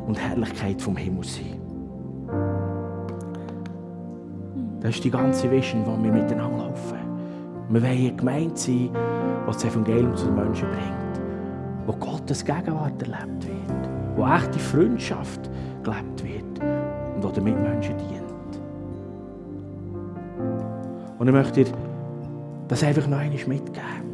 und 0.05 0.19
Herrlichkeit 0.19 0.79
vom 0.79 0.97
Himmel 0.97 1.23
sein. 1.23 1.59
Das 4.81 4.91
ist 4.91 5.03
die 5.03 5.09
ganze 5.09 5.49
Vision, 5.49 5.83
die 5.83 6.03
wir 6.03 6.11
miteinander 6.11 6.65
laufen. 6.65 6.99
Wir 7.69 7.81
wollen 7.81 7.91
eine 7.91 8.15
Gemeinde 8.15 8.55
sein, 8.55 8.89
die 8.93 9.47
das 9.47 9.65
Evangelium 9.65 10.15
zu 10.15 10.25
den 10.27 10.35
Menschen 10.35 10.67
bringt, 10.69 11.87
wo 11.87 11.93
Gottes 11.93 12.45
Gegenwart 12.45 13.01
erlebt 13.01 13.47
wird, 13.47 13.89
wo 14.15 14.27
echte 14.27 14.59
Freundschaft 14.59 15.49
gelebt 15.81 16.23
wird 16.23 16.36
und 17.17 17.23
wo 17.23 17.29
der 17.29 17.43
Mitmenschen 17.43 17.95
dient. 17.97 18.61
Und 21.17 21.27
ich 21.27 21.33
möchte 21.33 21.63
dir 21.63 21.71
das 22.67 22.83
einfach 22.83 23.07
noch 23.07 23.17
einmal 23.17 23.39
mitgeben. 23.47 24.07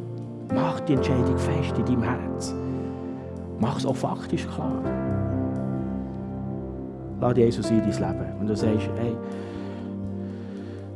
Mach 0.54 0.80
die 0.82 0.94
Entscheidung 0.94 1.38
fest 1.38 1.78
in 1.78 1.86
deinem 1.86 2.04
Herz. 2.04 2.56
Mach 3.60 3.78
es 3.78 3.86
auch 3.86 3.96
faktisch 3.96 4.48
klar. 4.48 4.82
lade 7.20 7.42
Jesus 7.42 7.70
in 7.72 7.80
dein 7.80 7.92
Leben. 7.92 8.40
Und 8.40 8.48
du 8.48 8.56
sagst, 8.56 8.90
hey, 8.98 9.16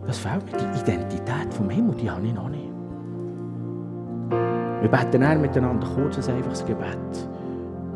das 0.05 0.18
fehlt 0.18 0.45
mir, 0.45 0.58
die 0.58 0.80
Identität 0.80 1.53
vom 1.53 1.70
Himmel, 1.70 1.95
die 1.95 2.10
habe 2.10 2.26
ich 2.26 2.34
noch 2.34 2.49
nicht. 2.49 2.72
Wir 4.82 4.89
beten 4.89 5.22
dann 5.22 5.41
miteinander 5.41 5.88
kurz 5.95 6.30
ein 6.30 6.36
einfaches 6.36 6.66
Gebet. 6.66 6.95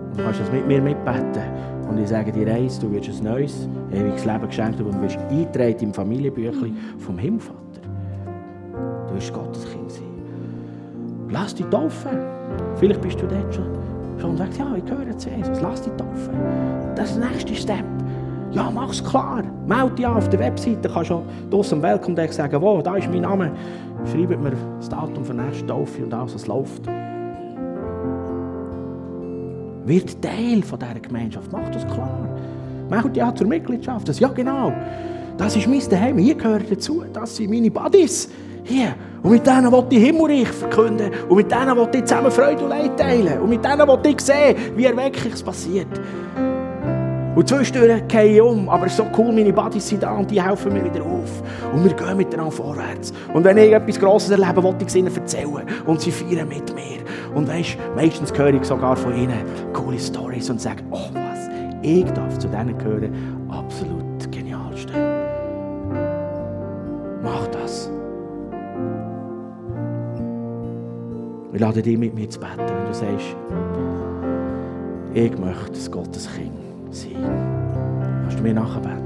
Und 0.10 0.20
du 0.20 0.24
kannst 0.24 0.42
es 0.42 0.52
mit 0.52 0.68
mir 0.68 0.82
mitbeten. 0.82 1.81
Und 1.92 1.98
ich 1.98 2.08
sage 2.08 2.32
dir 2.32 2.48
eins, 2.48 2.80
du 2.80 2.90
wirst 2.90 3.10
ein 3.10 3.24
neues, 3.26 3.68
ewiges 3.92 4.24
Leben 4.24 4.48
geschenkt 4.48 4.80
und 4.80 4.94
du 4.94 5.02
wirst 5.02 5.18
eingetragen 5.30 5.78
im 5.82 5.94
Familienbüchlein 5.94 6.78
vom 7.00 7.18
Himmelvater. 7.18 7.82
Du 9.10 9.16
wirst 9.16 9.34
Gottes 9.34 9.70
Kind 9.70 9.92
sein. 9.92 10.04
Lass 11.30 11.54
dich 11.54 11.66
taufen. 11.66 12.12
Vielleicht 12.78 13.02
bist 13.02 13.22
du 13.22 13.28
dort 13.28 13.54
schon, 13.54 13.66
schon 14.18 14.30
und 14.30 14.38
sagst, 14.38 14.58
ja, 14.58 14.74
ich 14.74 14.86
gehöre 14.86 15.18
zu 15.18 15.30
Jesus. 15.32 15.60
Lass 15.60 15.82
dich 15.82 15.92
taufen. 15.98 16.34
Das 16.96 17.12
ist 17.12 17.20
der 17.20 17.30
nächste 17.30 17.56
Step. 17.56 17.84
Ja, 18.52 18.72
mach's 18.74 19.04
klar. 19.04 19.44
Meld 19.68 20.00
dich 20.00 20.08
an 20.08 20.16
auf 20.16 20.30
der 20.30 20.40
Webseite. 20.40 20.88
Kannst 20.88 21.10
du 21.10 21.22
draussen 21.50 21.76
am 21.76 21.82
Welcome 21.82 22.16
Day 22.16 22.32
sagen, 22.32 22.62
wo, 22.62 22.82
da 22.82 22.96
ist 22.96 23.10
mein 23.10 23.24
Name. 23.24 23.52
Schreibt 24.10 24.42
mir 24.42 24.54
das 24.78 24.88
Datum 24.88 25.26
für 25.26 25.34
die 25.34 25.42
nächste 25.42 25.68
Taufe 25.68 26.06
und 26.06 26.14
alles, 26.14 26.36
was 26.36 26.48
läuft. 26.48 26.88
Wird 29.86 30.22
Teil 30.22 30.62
von 30.64 30.80
dieser 30.80 31.00
Gemeinschaft. 31.00 31.52
Mach 31.52 31.70
das 31.70 31.86
klar. 31.88 32.28
Dich 33.14 33.24
an 33.24 33.36
zur 33.36 33.48
Mitgliedschaft. 33.48 34.08
Das, 34.08 34.20
ja, 34.20 34.28
genau. 34.28 34.74
Das 35.38 35.56
ist 35.56 35.68
mein 35.68 35.82
Daheim. 35.90 36.18
Hier 36.18 36.36
gehört 36.36 36.70
dazu. 36.70 37.04
Das 37.14 37.36
sind 37.36 37.50
meine 37.50 37.72
Buddies. 37.72 38.30
Hier. 38.64 38.94
Und 39.24 39.32
mit 39.32 39.48
denen 39.48 39.72
will 39.72 39.86
ich 39.90 40.04
Himmelreich 40.04 40.48
verkünden. 40.50 41.12
Und 41.30 41.36
mit 41.38 41.52
denen 41.52 41.76
will 41.78 41.88
ich 41.94 42.06
zusammen 42.06 42.32
Freude 42.32 42.64
und 42.64 42.70
Leid 42.70 42.98
teilen. 42.98 43.40
Und 43.40 43.50
mit 43.50 43.64
denen 43.64 43.88
will 43.88 44.12
ich 44.12 44.22
sehen, 44.22 44.56
wie 44.76 44.86
Erweckliches 44.86 45.42
passiert. 45.42 45.88
Und 47.34 47.48
zwischendurch 47.48 48.06
gehe 48.10 48.36
ich 48.36 48.42
um, 48.42 48.68
aber 48.68 48.90
so 48.90 49.06
cool, 49.18 49.32
meine 49.32 49.54
Buddies 49.54 49.88
sind 49.88 50.04
da 50.04 50.12
und 50.12 50.30
die 50.30 50.42
helfen 50.42 50.74
mir 50.74 50.84
wieder 50.84 51.02
auf. 51.02 51.42
Und 51.74 51.86
wir 51.86 51.94
gehen 51.94 52.18
miteinander 52.18 52.52
vorwärts. 52.52 53.14
Und 53.34 53.46
wenn 53.46 53.58
ich 53.58 53.72
etwas 53.72 54.00
Grosses 54.00 54.32
erlebe, 54.32 54.62
will 54.62 54.76
ich 54.80 54.88
es 54.88 54.96
ihnen 54.96 55.16
erzählen. 55.16 55.66
Und 55.86 56.02
sie 56.02 56.12
feiern 56.12 56.50
mit 56.50 56.76
mir. 56.76 57.00
Und 57.34 57.48
weißt, 57.48 57.78
meistens 57.96 58.38
höre 58.38 58.54
ich 58.54 58.66
sogar 58.66 58.98
von 58.98 59.16
ihnen 59.16 59.44
coole 59.72 59.98
Stories 59.98 60.50
und 60.50 60.60
sage, 60.60 60.84
oh 60.92 61.10
was, 61.14 61.50
ich 61.82 62.04
darf 62.12 62.38
zu 62.38 62.50
denen 62.50 62.78
gehören, 62.78 63.14
absolut 63.50 64.30
genialste. 64.30 64.92
Mach 67.24 67.48
das. 67.48 67.90
Ich 71.54 71.60
lade 71.60 71.82
dich 71.82 71.98
mit 71.98 72.14
mir 72.14 72.30
zu 72.30 72.40
beten, 72.40 72.60
wenn 72.60 72.86
du 72.88 72.94
sagst, 72.94 73.36
ich 75.14 75.38
möchte 75.38 75.72
das 75.72 75.90
Gottes 75.90 76.30
Kind 76.36 76.71
sein. 76.92 77.24
Kannst 78.22 78.40
du 78.40 78.44
mir 78.44 78.54
nachbeten? 78.54 79.02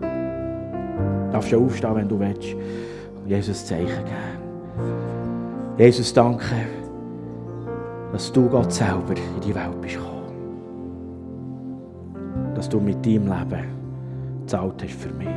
Du 0.00 1.32
darfst 1.32 1.52
du 1.52 1.64
aufstehen, 1.64 1.94
wenn 1.94 2.08
du 2.08 2.18
willst. 2.18 2.54
Und 2.54 3.28
Jesus 3.28 3.66
Zeichen 3.66 4.04
geben. 4.04 4.36
Jesus, 5.78 6.12
danke, 6.12 6.54
dass 8.12 8.32
du 8.32 8.48
Gott 8.48 8.72
selber 8.72 9.14
in 9.14 9.40
die 9.44 9.54
Welt 9.54 9.80
bist 9.80 9.96
gekommen. 9.96 10.14
Dass 12.54 12.68
du 12.68 12.80
mit 12.80 13.04
deinem 13.04 13.26
Leben 13.26 13.64
gezahlt 14.40 14.82
hast 14.82 14.94
für 14.94 15.12
mich. 15.12 15.28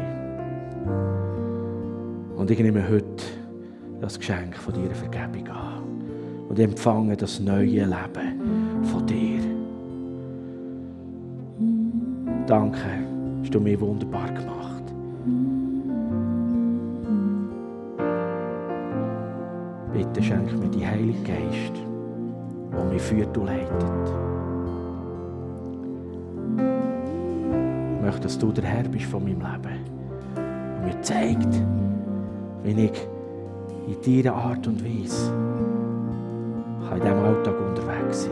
Und 2.37 2.49
ich 2.49 2.59
nehme 2.59 2.87
heute 2.87 3.23
das 3.99 4.17
Geschenk 4.17 4.55
von 4.55 4.73
deiner 4.73 4.95
Vergebung 4.95 5.47
an. 5.49 5.83
Und 6.47 6.57
empfange 6.57 7.17
das 7.17 7.39
neue 7.39 7.85
Leben 7.85 8.83
von 8.83 9.05
dir. 9.05 9.28
Danke, 12.49 12.79
hast 13.43 13.53
du 13.53 13.59
mich 13.59 13.79
wunderbar 13.79 14.27
gemacht. 14.29 14.83
Bitte 19.93 20.23
schenk 20.23 20.59
mir 20.59 20.67
die 20.69 20.83
Heilige 20.83 21.19
Geist, 21.19 21.73
der 22.73 22.85
mich 22.85 23.03
führt 23.03 23.37
und 23.37 23.45
leitet. 23.45 24.09
Ich 27.97 28.01
möchte, 28.01 28.21
dass 28.21 28.39
du 28.39 28.51
der 28.51 28.63
Herr 28.63 28.89
bist 28.89 29.05
von 29.05 29.25
meinem 29.25 29.41
Leben 29.41 29.79
und 30.35 30.85
mir 30.85 30.99
zeigt, 31.03 31.61
wie 32.63 32.85
ich 32.85 33.07
in 34.05 34.23
deiner 34.23 34.35
Art 34.35 34.65
und 34.65 34.83
Weise 34.83 35.31
kann 36.89 36.97
in 36.97 37.03
diesem 37.03 37.19
Alltag 37.19 37.53
unterwegs 37.59 38.23
sein 38.23 38.31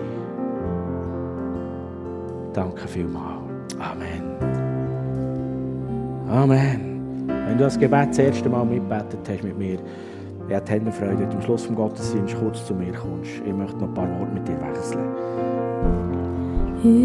Danke 2.51 2.88
vielmals. 2.88 3.47
Amen. 3.80 4.24
Amen. 6.30 7.28
Wenn 7.28 7.58
du 7.58 7.64
das 7.64 7.80
Gebet 7.80 8.10
das 8.10 8.20
erste 8.20 8.50
Mal 8.50 8.66
mitbetet 8.66 9.20
hast 9.28 9.44
mit 9.44 9.58
mir, 9.58 9.80
ich 10.48 10.54
hätte 10.54 10.92
Freude, 10.92 11.20
wenn 11.20 11.30
du 11.30 11.36
am 11.36 11.42
Schluss 11.42 11.66
vom 11.66 11.76
Gottesdienst 11.76 12.38
kurz 12.38 12.66
zu 12.66 12.74
mir 12.74 12.94
kommst. 12.94 13.32
Ich 13.46 13.54
möchte 13.54 13.78
noch 13.78 13.88
ein 13.88 13.94
paar 13.94 14.10
Worte 14.20 14.34
mit 14.34 14.48
dir 14.48 14.60
wechseln. 14.62 15.57